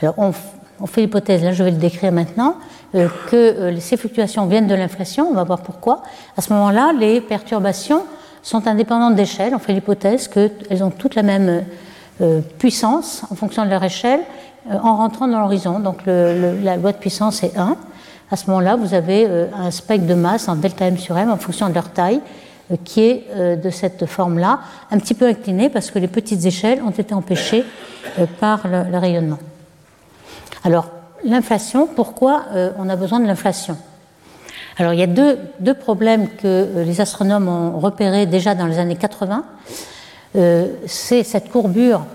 [0.01, 4.45] Alors on, fait l'hypothèse, là je vais le décrire maintenant, euh, que euh, ces fluctuations
[4.45, 6.03] viennent de l'inflation, on va voir pourquoi.
[6.37, 8.05] À ce moment-là, les perturbations
[8.43, 11.63] sont indépendantes d'échelle, on fait l'hypothèse qu'elles ont toutes la même
[12.59, 14.21] puissance en fonction de leur échelle
[14.69, 15.79] euh, en rentrant dans l'horizon.
[15.79, 17.75] Donc la loi de puissance est 1.
[18.29, 21.31] À ce moment-là, vous avez euh, un spectre de masse en delta m sur m
[21.31, 22.21] en fonction de leur taille
[22.71, 24.59] euh, qui est de cette forme-là,
[24.91, 27.65] un petit peu incliné parce que les petites échelles ont été empêchées
[28.39, 29.39] par le, rayonnement.
[30.63, 30.89] Alors,
[31.23, 32.45] l'inflation, pourquoi
[32.77, 33.77] on a besoin de l'inflation?
[34.77, 38.79] Alors, il y a deux, deux, problèmes que les astronomes ont repérés déjà dans les
[38.79, 39.43] années 80.
[40.85, 42.05] c'est cette courbure,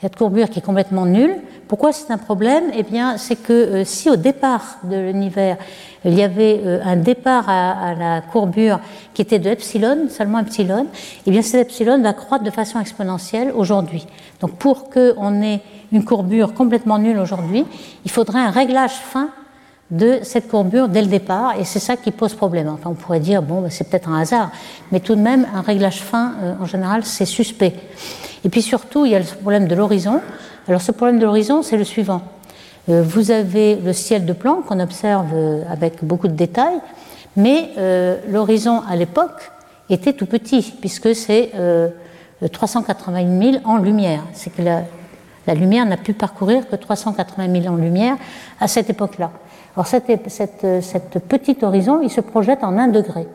[0.00, 1.36] cette courbure qui est complètement nulle,
[1.72, 2.64] pourquoi c'est un problème?
[2.76, 5.56] Eh bien, c'est que euh, si au départ de l'univers,
[6.04, 8.78] il y avait euh, un départ à, la courbure
[9.14, 10.86] qui était de epsilon, seulement epsilon,
[11.26, 14.06] eh bien cet epsilon va croître de façon exponentielle aujourd'hui.
[14.42, 17.64] Donc pour qu'on ait une courbure complètement nulle aujourd'hui,
[18.04, 19.28] il faudrait un réglage fin
[19.92, 22.68] de cette courbure dès le départ, et c'est ça qui pose problème.
[22.68, 24.50] Enfin, on pourrait dire, bon, bah, c'est peut-être un hasard,
[24.90, 27.74] mais tout de même, un réglage fin, euh, en général, c'est suspect.
[28.42, 30.20] Et puis surtout, il y a le problème de l'horizon.
[30.66, 32.22] Alors ce problème de l'horizon, c'est le suivant.
[32.88, 36.80] Euh, vous avez le ciel de plan qu'on observe euh, avec beaucoup de détails,
[37.36, 37.70] mais
[38.28, 39.52] l'horizon à l'époque
[39.88, 41.50] était tout petit, puisque c'est
[42.52, 44.22] 380 000 en lumière.
[44.34, 44.60] C'est que
[45.54, 48.16] lumière n'a pu parcourir que 380 000 en lumière
[48.60, 49.30] à cette époque-là.
[49.76, 50.06] Alors cette,
[51.28, 53.26] petite horizon, il se projette en 1 degré.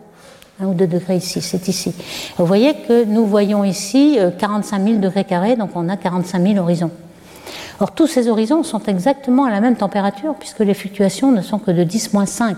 [0.61, 1.93] 1 ou 2 degrés ici, c'est ici.
[2.37, 6.57] Vous voyez que nous voyons ici 45 000 degrés carrés, donc on a 45 000
[6.57, 6.91] horizons.
[7.79, 11.59] Or, tous ces horizons sont exactement à la même température, puisque les fluctuations ne sont
[11.59, 12.55] que de 10-5,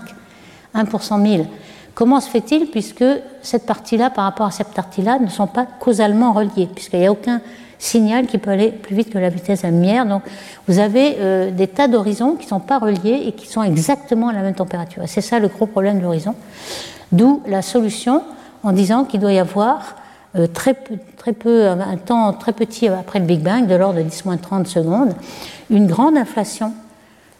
[0.72, 1.46] 1 pour 100 000.
[1.94, 3.04] Comment se fait-il puisque
[3.42, 7.12] cette partie-là par rapport à cette partie-là ne sont pas causalement reliées, puisqu'il n'y a
[7.12, 7.42] aucun
[7.80, 10.06] signal qui peut aller plus vite que la vitesse de la lumière.
[10.06, 10.22] Donc
[10.68, 14.28] vous avez euh, des tas d'horizons qui ne sont pas reliés et qui sont exactement
[14.28, 15.02] à la même température.
[15.06, 16.34] C'est ça le gros problème de l'horizon.
[17.10, 18.22] D'où la solution
[18.62, 19.96] en disant qu'il doit y avoir
[20.36, 20.76] euh, très,
[21.16, 25.14] très peu, un temps très petit après le Big Bang, de l'ordre de 10-30 secondes,
[25.70, 26.72] une grande inflation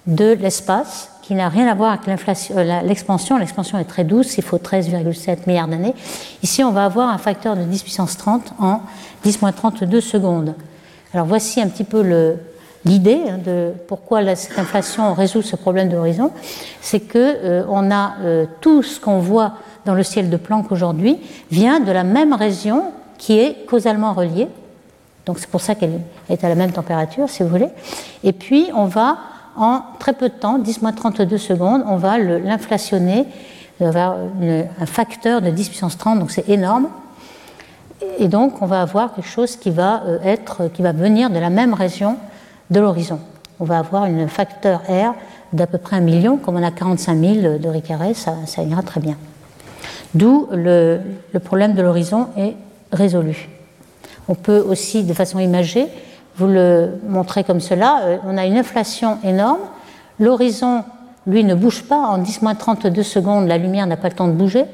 [0.07, 3.39] de l'espace qui n'a rien à voir avec euh, l'expansion.
[3.39, 5.95] L'expansion est très douce, il faut 13,7 milliards d'années.
[6.43, 8.83] Ici, on va avoir un facteur de 10 puissance 30 en
[9.25, 10.55] 10-32 secondes.
[11.13, 12.03] Alors voici un petit peu
[12.85, 16.31] l'idée hein, de pourquoi cette inflation résout ce problème d'horizon,
[16.81, 18.13] c'est que euh, on a
[18.61, 19.55] tout ce qu'on voit
[19.87, 21.19] dans le ciel de Planck aujourd'hui
[21.51, 24.49] vient de la même région qui est causalement reliée.
[25.27, 27.69] Donc c'est pour ça qu'elle est à la même température, si vous voulez.
[28.25, 29.19] Et puis on va,
[29.57, 33.27] en très peu de temps, 10-32 secondes, on va l'inflationner,
[33.81, 34.17] va
[34.81, 36.89] un facteur de 10 puissance 30, donc c'est énorme.
[38.19, 41.39] Et donc on va avoir quelque chose qui va, euh, être, qui va venir de
[41.39, 42.17] la même région
[42.71, 43.21] de l'horizon.
[43.59, 45.15] On va avoir un facteur R
[45.53, 49.01] d'à peu près un million, comme on a 45 000 de Ricaré, ça ira très
[49.01, 49.17] bien.
[50.15, 51.01] D'où le,
[51.45, 52.55] problème de l'horizon est
[52.93, 53.49] résolu.
[54.29, 55.87] On peut aussi, de façon imagée,
[56.41, 58.19] vous le montrer comme cela.
[58.27, 59.61] on a une inflation énorme.
[60.19, 60.85] L'horizon,
[61.27, 61.99] lui, ne bouge pas.
[61.99, 64.65] En 10-32 secondes, la lumière n'a pas le temps de bouger.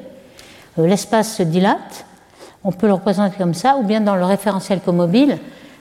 [0.79, 2.07] L'espace se dilate.
[2.65, 5.39] On peut le représenter comme ça, ou bien dans le référentiel comobile,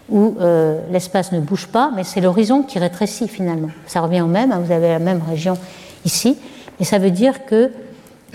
[0.09, 3.69] où euh, l'espace ne bouge pas, mais c'est l'horizon qui rétrécit finalement.
[3.87, 5.57] Ça revient au même, hein, vous avez la même région
[6.05, 6.37] ici,
[6.79, 7.71] et ça veut dire que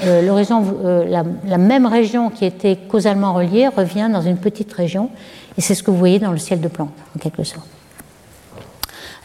[0.03, 4.73] euh, l'horizon, euh, la, la, même région qui était causalement reliée revient dans une petite
[4.73, 5.11] région,
[5.57, 7.67] et c'est ce que vous voyez dans le ciel de Planck, en quelque sorte.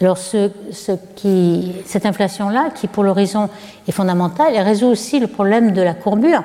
[0.01, 3.49] Alors cette inflation-là, qui pour l'horizon
[3.87, 6.43] est fondamentale, elle résout aussi le problème de la courbure,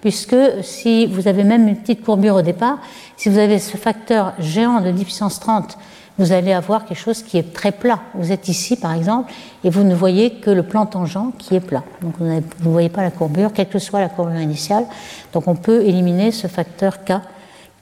[0.00, 2.78] puisque si vous avez même une petite courbure au départ,
[3.16, 5.76] si vous avez ce facteur géant de 10 puissance 30,
[6.18, 7.98] vous allez avoir quelque chose qui est très plat.
[8.14, 9.32] Vous êtes ici, par exemple,
[9.64, 11.82] et vous ne voyez que le plan tangent qui est plat.
[12.02, 14.84] Donc vous ne voyez pas la courbure, quelle que soit la courbure initiale.
[15.32, 17.14] Donc on peut éliminer ce facteur K,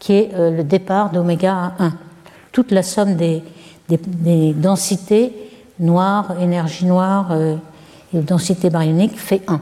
[0.01, 1.93] qui est euh, le départ d'oméga à 1.
[2.51, 3.45] Toute la somme des,
[3.89, 5.33] des, densités
[5.79, 7.55] noires, énergie noire euh,
[8.13, 9.61] et densité baryonique fait 1.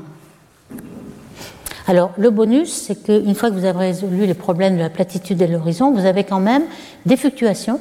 [1.86, 5.40] Alors, le bonus, c'est qu'une fois que vous avez résolu les problèmes de la platitude
[5.42, 6.62] et de l'horizon, vous avez quand même
[7.04, 7.80] des fluctuations.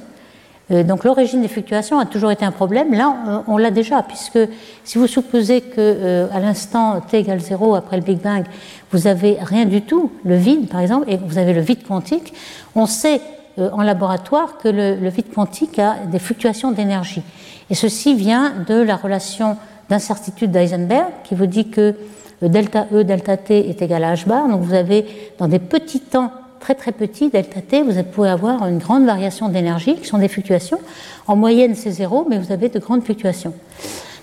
[0.71, 2.93] Euh, donc, l'origine des fluctuations a toujours été un problème.
[2.93, 4.39] Là, on, l'a déjà, puisque
[4.83, 8.43] si vous supposez que euh, à l'instant t égale 0 après le Big Bang,
[8.91, 12.33] vous avez rien du tout, le vide par exemple, et vous avez le vide quantique,
[12.75, 13.21] on sait
[13.59, 17.23] euh, en laboratoire que le, le vide quantique a des fluctuations d'énergie.
[17.69, 19.57] Et ceci vient de la relation
[19.89, 21.95] d'incertitude d'Eisenberg, qui vous dit que
[22.41, 24.47] delta E, delta T est égal à h bar.
[24.47, 25.05] Donc vous avez
[25.39, 29.49] dans des petits temps très très petits, delta T, vous pouvez avoir une grande variation
[29.49, 30.79] d'énergie qui sont des fluctuations.
[31.27, 33.53] En moyenne c'est zéro, mais vous avez de grandes fluctuations.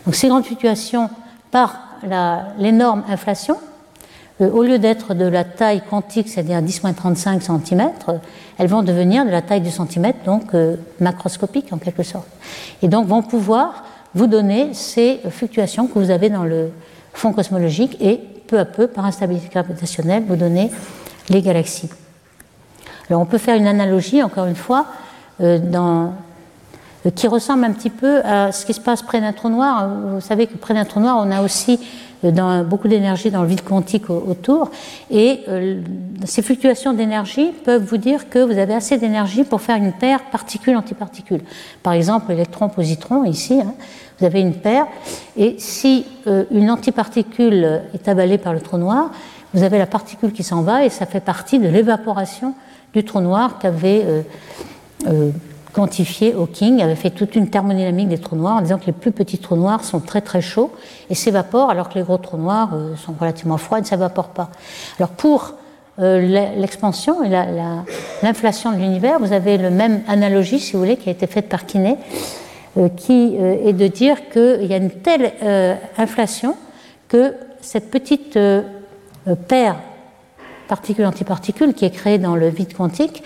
[0.07, 1.11] Donc ces grandes fluctuations
[1.51, 1.81] par
[2.59, 3.57] l'énorme inflation,
[4.41, 7.91] euh, au lieu d'être de la taille quantique, c'est-à-dire 10-35 cm,
[8.59, 12.29] elles vont devenir de la taille du centimètre, donc euh, macroscopique en quelque sorte.
[12.83, 16.71] Et donc vont pouvoir vous donner ces fluctuations que vous avez dans le,
[17.15, 20.71] fond cosmologique et peu à peu, par instabilité gravitationnelle, vous donner
[21.31, 21.89] les galaxies.
[23.11, 24.87] Alors on peut faire une analogie, encore une fois,
[25.41, 29.51] euh, euh, qui ressemble un petit peu à ce qui se passe près d'un trou
[29.51, 29.89] noir.
[30.15, 31.79] Vous savez que près d'un trou noir, on a aussi
[32.25, 34.71] euh, beaucoup d'énergie dans le vide quantique autour.
[35.11, 35.41] Et
[36.25, 40.21] ces fluctuations d'énergie peuvent vous dire que vous avez assez d'énergie pour faire une paire
[40.33, 41.43] particule-antiparticule.
[41.83, 43.75] Par exemple, électron-positron, ici, hein,
[44.19, 44.87] vous avez une paire,
[45.37, 46.07] et si
[46.53, 49.11] une antiparticule est avalée par le trou noir,
[49.53, 52.55] vous avez la particule qui s'en va, et ça fait partie de l'évaporation
[52.95, 54.23] du trou noir qu'avait euh,
[55.07, 55.31] euh,
[55.73, 59.13] quantifié Hawking, avait fait toute une thermodynamique des trous noirs en disant que les plus
[59.13, 60.73] petits trous noirs sont très très chauds
[61.11, 62.71] et s'évaporent, alors que les gros trous noirs
[63.05, 64.51] sont relativement froids et ne s'évaporent pas.
[64.99, 65.55] Alors pour
[65.99, 67.29] l'expansion et
[68.23, 71.49] l'inflation de l'univers, vous avez le même analogie, si vous voulez, qui a été faite
[71.49, 71.99] par Kiné,
[72.77, 76.57] euh, qui euh, est de dire qu'il y a une telle euh, inflation
[77.07, 78.37] que cette petite
[79.47, 79.77] paire
[80.69, 83.23] particule-antiparticule qui est créée dans le vide quantique,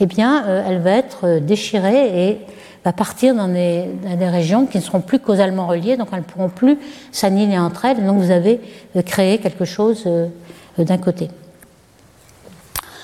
[0.00, 2.38] eh bien, elle va être déchirée et
[2.84, 6.20] va partir dans des, dans des, régions qui ne seront plus causalement reliées, donc elles
[6.20, 6.78] ne pourront plus
[7.12, 8.04] s'annihiler entre elles.
[8.04, 8.60] Donc vous avez
[9.04, 10.08] créé quelque chose
[10.78, 11.28] d'un côté.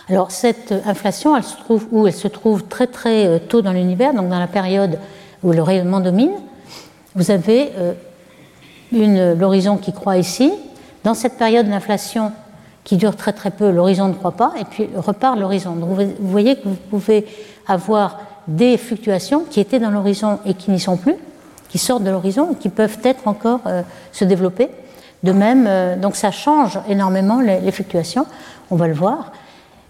[0.09, 2.07] Alors cette inflation, elle se trouve où?
[2.07, 4.99] Elle se trouve très très tôt dans l'univers, donc dans la période
[5.43, 6.33] où le rayonnement domine,
[7.15, 10.53] vous avez euh, l'horizon qui croît ici.
[11.03, 12.33] Dans cette période d'inflation
[12.87, 15.73] qui dure très très peu, l'horizon ne croît pas, et puis repart l'horizon.
[15.73, 17.27] Donc vous voyez que vous pouvez
[17.67, 21.17] avoir des fluctuations qui étaient dans l'horizon et qui n'y sont plus,
[21.69, 23.83] qui sortent de l'horizon, qui peuvent être encore euh,
[24.13, 24.71] se développer.
[25.25, 28.25] De même, euh, donc ça change énormément les, les, fluctuations,
[28.71, 29.33] on va le voir,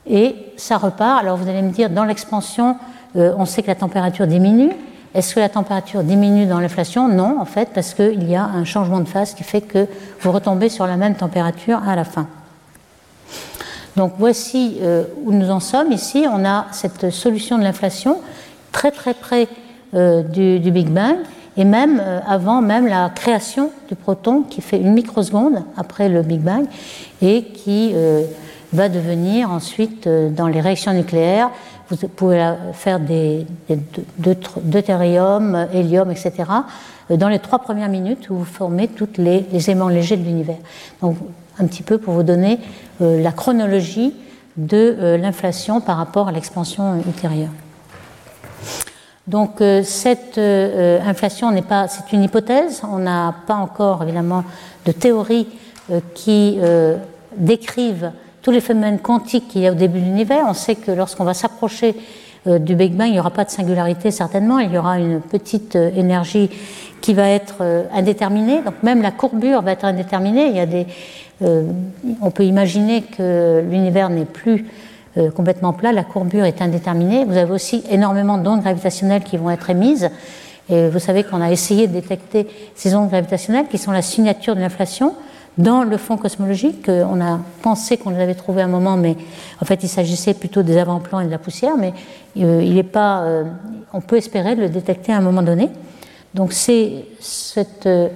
[0.07, 1.21] et ça repart.
[1.21, 2.77] Alors vous allez me dire, dans l'expansion,
[3.15, 4.73] on sait que la température diminue,
[5.15, 7.09] est-ce que la température diminue dans l'inflation?
[7.09, 9.87] Non, en fait, parce qu'il y a un changement de phase qui fait que
[10.21, 12.27] vous retombez sur la même température à la fin.
[13.97, 15.91] Donc voici euh, où nous en sommes.
[15.91, 18.21] Ici, on a cette solution de l'inflation
[18.71, 19.49] très très près
[19.95, 21.17] euh, du, Big Bang
[21.57, 26.23] et même euh, avant même la création du proton qui fait une microseconde après le
[26.23, 26.67] Big Bang
[27.23, 27.95] et qui
[28.73, 31.51] va devenir ensuite dans les réactions nucléaires
[31.89, 33.47] vous pouvez faire des,
[34.19, 36.33] deutérium, hélium, etc.
[37.09, 40.59] dans les trois premières minutes où vous formez tous les, aimants légers de l'univers.
[41.59, 42.59] Un petit peu pour vous donner
[43.01, 44.15] euh, la chronologie
[44.57, 47.51] de euh, l'inflation par rapport à l'expansion ultérieure.
[49.27, 52.83] Donc euh, cette inflation n'est pas, c'est une hypothèse.
[52.91, 54.45] On n'a pas encore évidemment
[54.85, 55.47] de théorie
[56.15, 56.59] qui
[57.37, 58.11] décrivent
[58.43, 60.45] tous les phénomènes quantiques qu'il y a au début de l'univers.
[60.49, 61.95] On sait que lorsqu'on va s'approcher
[62.45, 65.77] du Big Bang, il n'y aura pas de singularité certainement, il y aura une petite
[65.77, 66.51] énergie
[67.01, 70.49] qui va être indéterminée, donc même la courbure va être indéterminée.
[70.49, 70.87] Il y a des,
[71.43, 74.67] on peut imaginer que l'univers n'est plus
[75.35, 77.25] complètement plat, la courbure est indéterminée.
[77.25, 80.11] Vous avez aussi énormément d'ondes gravitationnelles qui vont être émises.
[80.69, 84.55] Et vous savez qu'on a essayé de détecter ces ondes gravitationnelles qui sont la signature
[84.55, 85.15] de l'inflation
[85.59, 86.89] dans le fond cosmologique.
[86.89, 89.17] On a pensé qu'on les avait trouvées à un moment, mais
[89.61, 91.93] en fait il s'agissait plutôt des avant-plans et de la poussière, mais
[92.39, 93.45] euh, il est pas, euh,
[93.93, 95.71] on peut espérer le détecter à un moment donné.
[96.35, 98.09] Donc cette euh,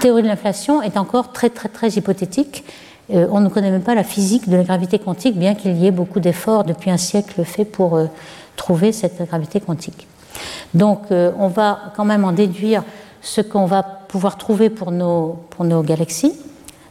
[0.00, 2.64] théorie de l'inflation est encore très très très hypothétique.
[3.10, 5.90] on ne connaît même pas la physique de la gravité quantique, bien qu'il y ait
[5.90, 7.98] beaucoup d'efforts depuis un siècle faits pour
[8.56, 10.06] trouver cette gravité quantique.
[10.74, 12.82] Donc euh, on va quand même en déduire
[13.22, 16.38] ce qu'on va pouvoir trouver pour nos, pour nos galaxies,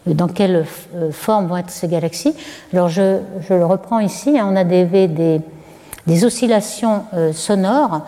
[0.08, 0.66] euh, dans quelle
[0.96, 2.34] euh, forme vont être ces galaxies.
[2.74, 5.42] Alors je, je le reprends ici, hein, on a des, des,
[6.08, 7.04] des oscillations
[7.34, 8.02] sonores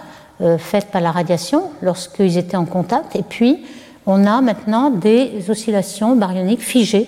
[0.58, 3.66] faites par la radiation lorsqu'ils étaient en contact, et puis
[4.10, 7.08] on a maintenant des oscillations baryoniques figées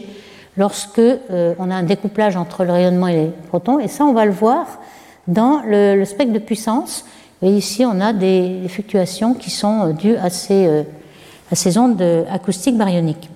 [0.57, 4.25] lorsque on a un découplage entre le rayonnement et les protons, et ça on va
[4.25, 4.67] le voir
[5.27, 7.05] dans le, spectre de puissance
[7.43, 10.83] et ici, on a des fluctuations qui sont euh, dues à ces, euh,
[11.51, 13.29] à ces ondes acoustiques baryoniques.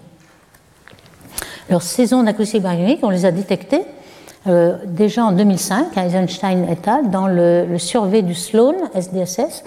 [1.69, 3.81] Alors, ces ondes acoustiques baryoniques, on les a détectées
[4.45, 7.09] euh, déjà en 2005 à Eisenstein et al.
[7.09, 9.63] dans le, le survey du Sloan SDSS,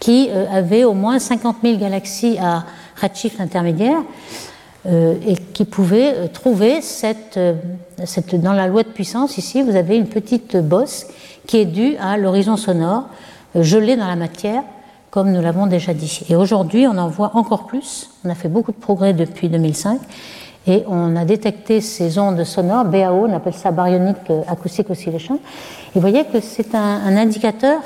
[0.00, 2.64] qui avait au moins 50 000 galaxies à
[3.00, 3.98] redshift intermédiaire
[4.88, 7.40] et qui pouvait trouver cette,
[8.04, 9.36] cette, dans la loi de puissance.
[9.36, 11.08] Ici, vous avez une petite bosse
[11.46, 13.08] qui est due à l'horizon sonore
[13.56, 14.62] gelé dans la matière,
[15.10, 16.20] comme nous l'avons déjà dit.
[16.28, 18.10] Et aujourd'hui, on en voit encore plus.
[18.24, 20.00] On a fait beaucoup de progrès depuis 2005
[20.66, 24.16] et on a détecté ces ondes sonores, BAO, on appelle ça Baryonic
[24.48, 25.36] Acoustic Oscillation.
[25.36, 27.80] Et vous voyez que c'est un, indicateur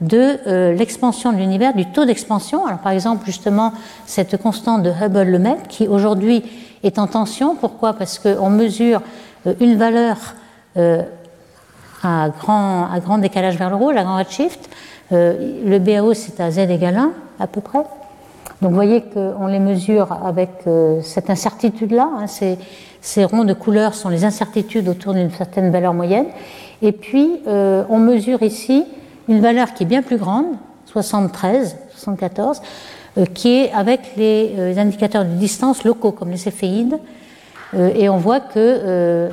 [0.00, 2.66] de euh, l'expansion de l'univers, du taux d'expansion.
[2.66, 3.72] Alors par exemple, justement,
[4.04, 6.44] cette constante de Hubble-Lemaitre qui aujourd'hui
[6.82, 7.54] est en tension.
[7.54, 7.94] Pourquoi?
[7.94, 9.00] Parce qu'on mesure
[9.46, 10.16] euh, une valeur
[10.76, 11.02] euh,
[12.02, 14.68] à, grand, à grand décalage vers le haut, la grand redshift,
[15.10, 17.78] le BAO, c'est à Z égale 1 à peu près.
[18.60, 20.50] Donc vous voyez qu'on les mesure avec
[21.02, 22.08] cette incertitude-là.
[22.18, 26.26] Hein, ces, ronds de couleur sont les incertitudes autour d'une certaine valeur moyenne.
[26.82, 28.84] Et puis on mesure ici
[29.28, 30.46] une valeur qui est bien plus grande,
[30.86, 32.60] 73, 74,
[33.34, 36.98] qui est avec les indicateurs de distance locaux comme les céphéides.
[37.74, 39.30] et on voit que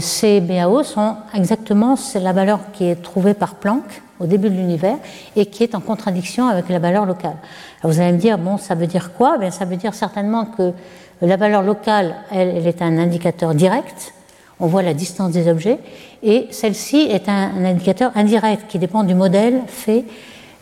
[0.00, 3.84] ces BAO sont exactement la valeur qui est trouvée par Planck
[4.20, 4.96] au début de l'univers
[5.36, 7.36] et qui est en contradiction avec la valeur locale.
[7.82, 9.38] vous allez me dire, bon, ça veut dire quoi?
[9.38, 10.72] Bien, Ça veut dire certainement que
[11.20, 14.14] la valeur locale, elle, est un indicateur direct,
[14.62, 15.78] on voit la distance des objets,
[16.22, 20.04] et celle-ci est un, indicateur indirect qui dépend du modèle fait.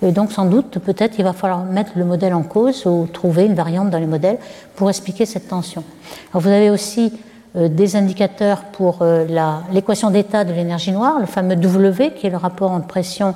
[0.02, 3.54] Donc sans doute, peut-être, il va falloir mettre le modèle en cause ou trouver une
[3.54, 4.38] variante dans les modèles
[4.74, 5.84] pour expliquer cette tension.
[6.32, 7.12] Vous avez aussi
[7.56, 9.26] euh, des indicateurs pour euh,
[9.70, 13.34] l'équation d'état de l'énergie noire, le fameux W, qui est le rapport entre pression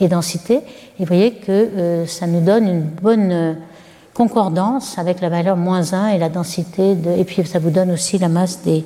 [0.00, 0.54] et densité.
[0.98, 3.56] Et vous voyez que euh, ça nous donne une bonne
[4.16, 7.90] concordance avec la valeur moins 1 et la densité, de, et puis ça vous donne
[7.90, 8.84] aussi la masse des,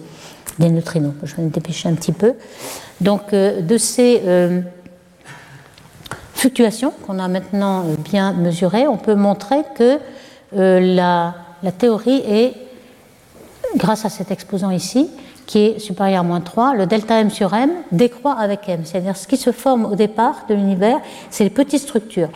[0.59, 1.13] des neutrinos.
[1.23, 2.35] Je vais me dépêcher un petit peu.
[3.01, 4.21] Donc, de ces
[6.35, 9.99] fluctuations qu'on a maintenant bien mesurées, on peut montrer que
[10.53, 12.55] la, la théorie est
[13.77, 15.09] grâce à cet exposant ici,
[15.47, 18.83] qui est supérieur à moins 3, le delta M sur M décroît avec M.
[18.85, 20.99] C'est-à-dire ce qui se forme au départ de l'univers,
[21.31, 22.31] c'est les petites structures.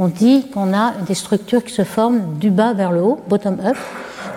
[0.00, 3.76] On dit qu'on a des structures qui se forment du bas vers le haut, bottom-up.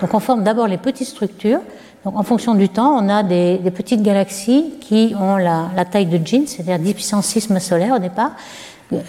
[0.02, 1.60] Donc on forme d'abord les petites structures.
[2.04, 6.20] Donc en fonction du temps, on a des, petites galaxies qui ont la, taille de
[6.26, 8.32] Jeans, c'est-à-dire 10 puissance 6 masses solaires au départ,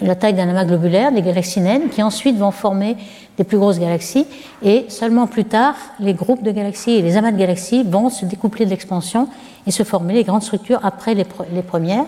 [0.03, 2.97] la taille d'un amas globulaire, des galaxies naines, qui ensuite vont former
[3.35, 4.27] des plus grosses galaxies,
[4.61, 8.25] et seulement plus tard, les groupes de galaxies et les amas de galaxies vont se
[8.25, 9.27] découpler de l'expansion
[9.65, 11.25] et se former les grandes structures après les,
[11.63, 12.05] premières.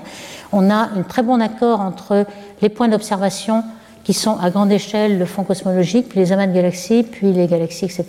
[0.54, 2.28] On a un très bon accord entre
[2.62, 3.64] les points d'observation
[4.06, 7.48] qui sont à grande échelle le fond cosmologique, puis les amas de galaxies, puis les
[7.48, 8.06] galaxies, etc.,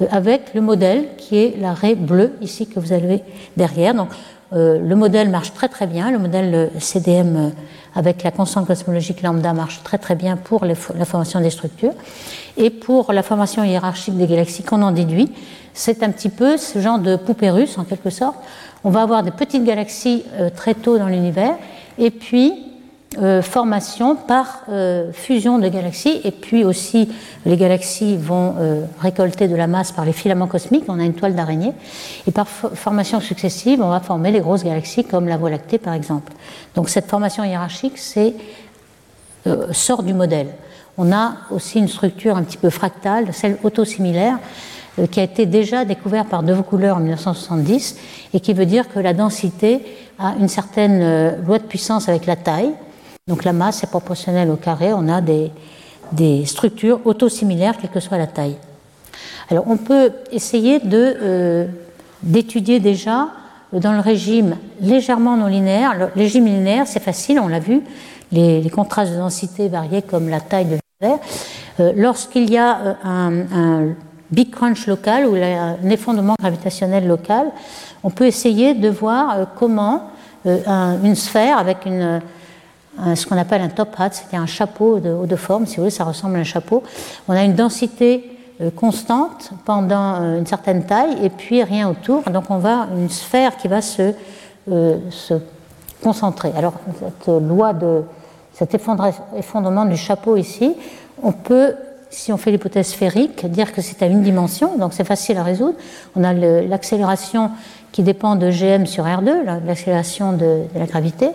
[0.00, 3.22] euh, avec le modèle qui est la raie bleue ici que vous avez
[3.56, 3.92] derrière.
[3.92, 4.08] Donc,
[4.52, 7.48] euh, le modèle marche très très bien, le modèle euh, CDM euh,
[7.94, 11.92] avec la constante cosmologique lambda marche très très bien pour la formation des structures.
[12.56, 15.30] Et pour la formation hiérarchique des galaxies qu'on en déduit,
[15.72, 18.36] c'est un petit peu ce genre de poupée russe en quelque sorte.
[18.82, 21.54] On va avoir des petites galaxies très tôt dans l'univers,
[21.98, 22.69] et puis
[23.18, 27.08] euh, formation par euh, fusion de galaxies et puis aussi
[27.44, 31.14] les galaxies vont euh, récolter de la masse par les filaments cosmiques, on a une
[31.14, 31.72] toile d'araignée,
[32.28, 35.94] et par formation successive on va former les grosses galaxies comme la Voie lactée par
[35.94, 36.32] exemple.
[36.76, 38.32] Donc cette formation hiérarchique c'est
[39.72, 40.50] sort du modèle.
[40.96, 44.38] On a aussi une structure un petit peu fractale, celle autosimilaire,
[45.10, 47.96] qui a été déjà découverte par De Vaucouleurs en 1970
[48.34, 49.80] et qui veut dire que la densité
[50.20, 52.72] a une certaine loi de puissance avec la taille.
[53.30, 55.50] Donc la masse est proportionnelle au carré, on a des,
[56.12, 58.56] des structures autosimilaires, quelle que soit la taille.
[59.50, 61.66] Alors on peut essayer de,
[62.22, 63.28] d'étudier déjà
[63.72, 65.96] dans le régime légèrement non linéaire.
[65.96, 67.82] Le régime linéaire, c'est facile, on l'a vu,
[68.32, 71.18] les, contrastes de densité variés comme la taille de verre.
[71.78, 73.94] Euh, lorsqu'il y a euh, un,
[74.30, 77.46] big crunch local ou un effondrement gravitationnel local,
[78.04, 80.10] on peut essayer de voir euh, comment
[80.46, 82.22] une sphère avec une,
[83.14, 85.90] ce qu'on appelle un top hat, c'est-à-dire un chapeau de, de forme, si vous voulez,
[85.90, 86.82] ça ressemble à un chapeau.
[87.28, 92.24] On a une densité euh, constante pendant euh, une certaine taille et puis rien autour.
[92.24, 94.12] Donc on va une sphère qui va se,
[94.70, 94.98] euh,
[96.02, 96.52] concentrer.
[96.54, 98.02] Alors cette loi de
[98.52, 100.74] cet effondrement du chapeau ici,
[101.22, 101.74] on peut,
[102.10, 105.42] si on fait l'hypothèse sphérique, dire que c'est à une dimension, donc c'est facile à
[105.42, 105.78] résoudre.
[106.14, 107.50] On a l'accélération
[107.92, 111.30] qui dépend de gm sur r2, l'accélération de, la gravité,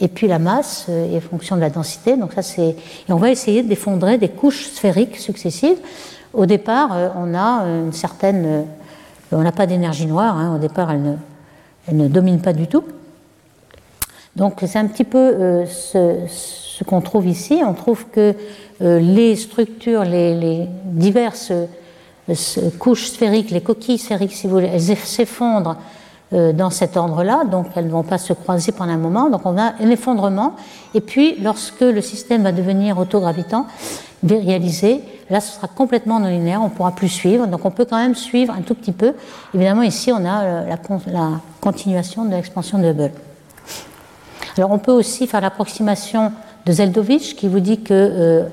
[0.00, 2.16] et puis la masse est fonction de la densité.
[2.16, 2.68] Donc ça c'est,
[3.08, 5.78] et on va essayer d'effondrer des couches sphériques successives.
[6.36, 8.44] Au départ, euh, on a une certaine.
[8.46, 8.62] Euh,
[9.32, 10.54] on n'a pas d'énergie noire, hein.
[10.54, 11.14] au départ, elle ne,
[11.88, 12.84] elle ne, domine pas du tout.
[14.36, 17.62] Donc, c'est un petit peu euh, ce, qu'on trouve ici.
[17.66, 18.34] On trouve que
[18.80, 21.52] les structures, les, diverses
[22.78, 25.78] couches sphériques, les coquilles sphériques, si vous voulez, elles s'effondrent
[26.32, 29.30] dans cet ordre-là, donc elles ne vont pas se croiser pendant un moment.
[29.30, 30.56] Donc on a un effondrement,
[30.92, 33.66] et puis lorsque le système va devenir autogravitant,
[34.28, 37.46] réalisé, Là, ce sera complètement non linéaire, on ne pourra plus suivre.
[37.46, 39.14] Donc on peut quand même suivre un tout petit peu.
[39.54, 43.10] Évidemment, ici, on a euh, la, continuation de l'expansion de Hubble.
[44.56, 46.32] Alors on peut aussi faire l'approximation
[46.64, 48.48] de Zeldovich qui vous dit que euh,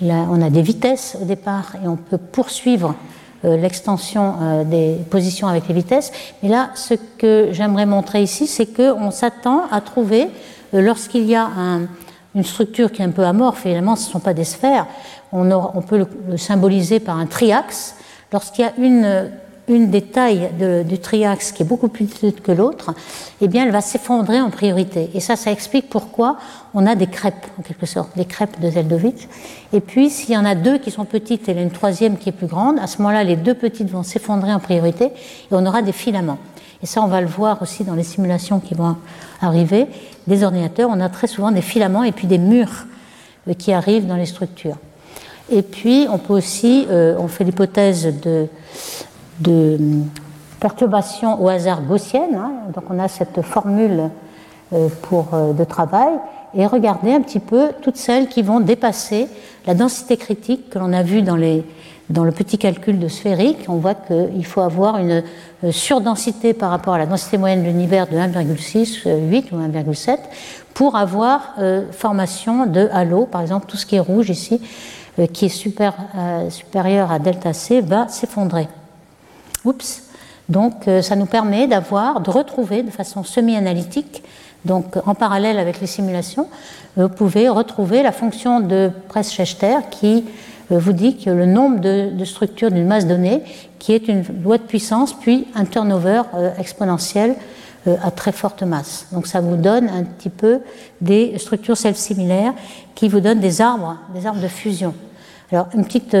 [0.00, 3.11] on a des vitesses au départ et on peut poursuivre euh,
[3.44, 6.12] l'extension des positions avec les vitesses.
[6.42, 10.28] Mais là, ce que j'aimerais montrer ici, c'est qu'on s'attend à trouver,
[10.72, 11.48] lorsqu'il y a
[12.34, 14.86] une structure qui est un peu amorphe, évidemment ce ne sont pas des sphères,
[15.32, 17.96] on, peut le, symboliser par un triaxe.
[18.32, 19.30] Lorsqu'il y a une,
[19.68, 20.50] une des tailles
[20.84, 22.94] du triaxe qui est beaucoup plus petite que l'autre,
[23.40, 25.10] eh bien, elle va s'effondrer en priorité.
[25.14, 26.36] Et ça, ça explique pourquoi
[26.74, 29.28] on a des crêpes, en quelque sorte, des crêpes de Zeldovich.
[29.72, 32.32] Et puis, s'il y en a deux qui sont petites et une troisième qui est
[32.32, 35.82] plus grande, à ce moment-là, les deux petites vont s'effondrer en priorité et on aura
[35.82, 36.38] des filaments.
[36.82, 38.96] Et ça, on va le voir aussi dans les simulations qui vont
[39.40, 39.86] arriver.
[40.26, 42.86] Des ordinateurs, on a très souvent des filaments et puis des murs
[43.48, 44.76] euh, qui arrivent dans les structures.
[45.50, 48.48] Et puis, on peut aussi, euh, on fait l'hypothèse de,
[49.42, 49.78] de,
[50.60, 52.36] perturbation au hasard gaussienne.
[52.36, 52.52] Hein.
[52.74, 54.10] donc, on a cette formule
[54.72, 56.12] euh, pour, euh, de travail
[56.54, 59.26] et regarder un petit peu toutes celles qui vont dépasser
[59.66, 61.64] la densité critique que l'on a vue dans, les,
[62.10, 63.64] dans le petit calcul de sphérique.
[63.68, 65.22] On voit qu'il faut avoir une
[65.70, 70.18] surdensité par rapport à la densité moyenne de l'univers de 1,6, 8 ou 1,7
[70.74, 71.54] pour avoir
[71.90, 74.60] formation de halo, par exemple tout ce qui est rouge ici
[75.18, 78.66] euh, qui est super, euh, supérieur à delta C va s'effondrer.
[79.64, 80.02] Oups.
[80.48, 84.22] Donc euh, ça nous permet d'avoir, de retrouver de façon semi-analytique,
[84.64, 86.48] donc en parallèle avec les simulations,
[86.96, 90.24] vous pouvez retrouver la fonction de Press-Schechter qui
[90.70, 93.42] vous dit que le nombre de, structures d'une masse donnée,
[93.78, 96.22] qui est une loi de puissance, puis un turnover
[96.58, 97.34] exponentiel
[97.86, 99.08] à très forte masse.
[99.10, 100.60] Donc ça vous donne un petit peu
[101.00, 102.54] des structures self-similaires
[102.94, 104.94] qui vous donnent des arbres, des arbres de fusion.
[105.50, 106.16] Alors une petite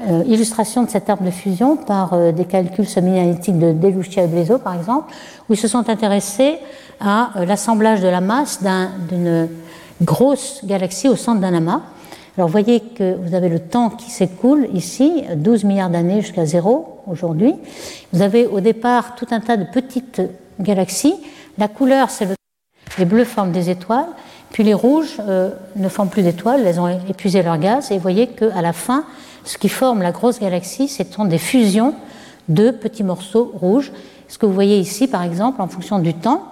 [0.00, 4.24] euh, euh, illustration de cet arbre de fusion par euh, des calculs semi-analytiques de Delucia
[4.24, 5.12] et Blezo par exemple,
[5.48, 6.58] où ils se sont intéressés
[7.00, 8.60] à l'assemblage de la masse
[9.08, 9.48] d'une
[10.02, 11.82] grosse galaxie au centre d'un amas.
[12.36, 16.46] Alors vous voyez que vous avez le temps qui s'écoule ici, 12 milliards d'années jusqu'à
[16.46, 17.54] zéro aujourd'hui.
[18.12, 20.22] Vous avez au départ tout un tas de petites
[20.58, 21.14] galaxies.
[21.58, 22.36] La couleur, c'est le
[22.98, 24.06] les bleus forment des étoiles,
[24.50, 28.02] puis les rouges euh, ne forment plus d'étoiles, elles ont épuisé leur gaz, et vous
[28.02, 29.04] voyez qu'à la fin,
[29.46, 31.94] ce qui forme la grosse galaxie, ce sont des fusions
[32.48, 33.92] de petits morceaux rouges.
[34.28, 36.42] Ce que vous voyez ici, par exemple, en fonction du temps,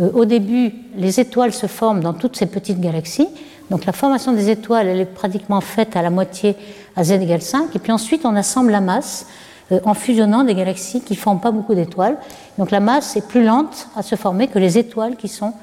[0.00, 3.28] euh, au début, les étoiles se forment dans toutes ces petites galaxies.
[3.70, 6.56] Donc la formation des étoiles, elle est pratiquement faite à la moitié
[6.96, 7.74] à z égale 5.
[7.74, 9.26] Et puis ensuite, on assemble la masse
[9.72, 12.16] euh, en fusionnant des galaxies qui ne forment pas beaucoup d'étoiles.
[12.56, 15.54] Donc la masse est plus lente à se former que les étoiles qui sont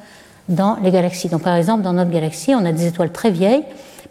[0.50, 1.30] dans les galaxies.
[1.30, 3.64] Donc par exemple, dans notre galaxie, on a des étoiles très vieilles,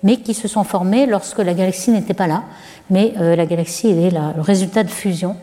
[0.02, 2.44] mais qui se sont formées lorsque la galaxie n'était pas là.
[2.90, 5.36] Mais euh, la galaxie est le résultat de fusion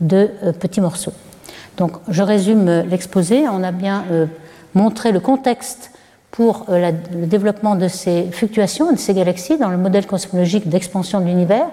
[0.00, 1.12] de euh, petits morceaux.
[1.76, 3.48] Donc je résume l'exposé.
[3.48, 4.04] On a bien
[4.74, 5.92] montré le contexte
[6.30, 11.24] pour le développement de ces fluctuations, de ces galaxies dans le modèle cosmologique d'expansion de
[11.24, 11.66] l'univers.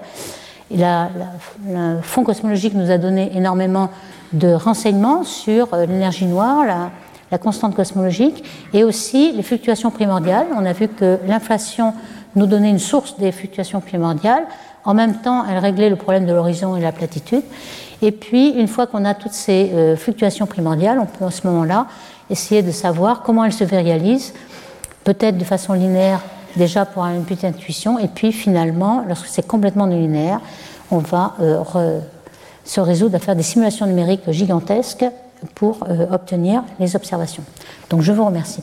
[0.70, 3.90] le fond cosmologique nous a donné énormément
[4.32, 6.90] de renseignements sur l'énergie noire, la,
[7.30, 10.46] la constante cosmologique et aussi les fluctuations primordiales.
[10.56, 11.92] On a vu que l'inflation
[12.38, 14.44] nous donnait une source des fluctuations primordiales.
[14.84, 17.42] En même temps, elle réglait le problème de l'horizon et la platitude.
[18.00, 21.46] Et puis, une fois qu'on a toutes ces euh, fluctuations primordiales, on peut à ce
[21.46, 21.86] moment-là
[22.30, 24.34] essayer de savoir comment elles se vérialisent,
[25.04, 26.20] peut-être de façon linéaire
[26.56, 30.40] déjà pour avoir une petite intuition, et puis finalement, lorsque c'est complètement linéaire,
[30.90, 32.00] on va euh,
[32.64, 35.04] se résoudre à faire des simulations numériques gigantesques
[35.54, 37.44] pour euh, obtenir les observations.
[37.90, 38.62] Donc je vous remercie.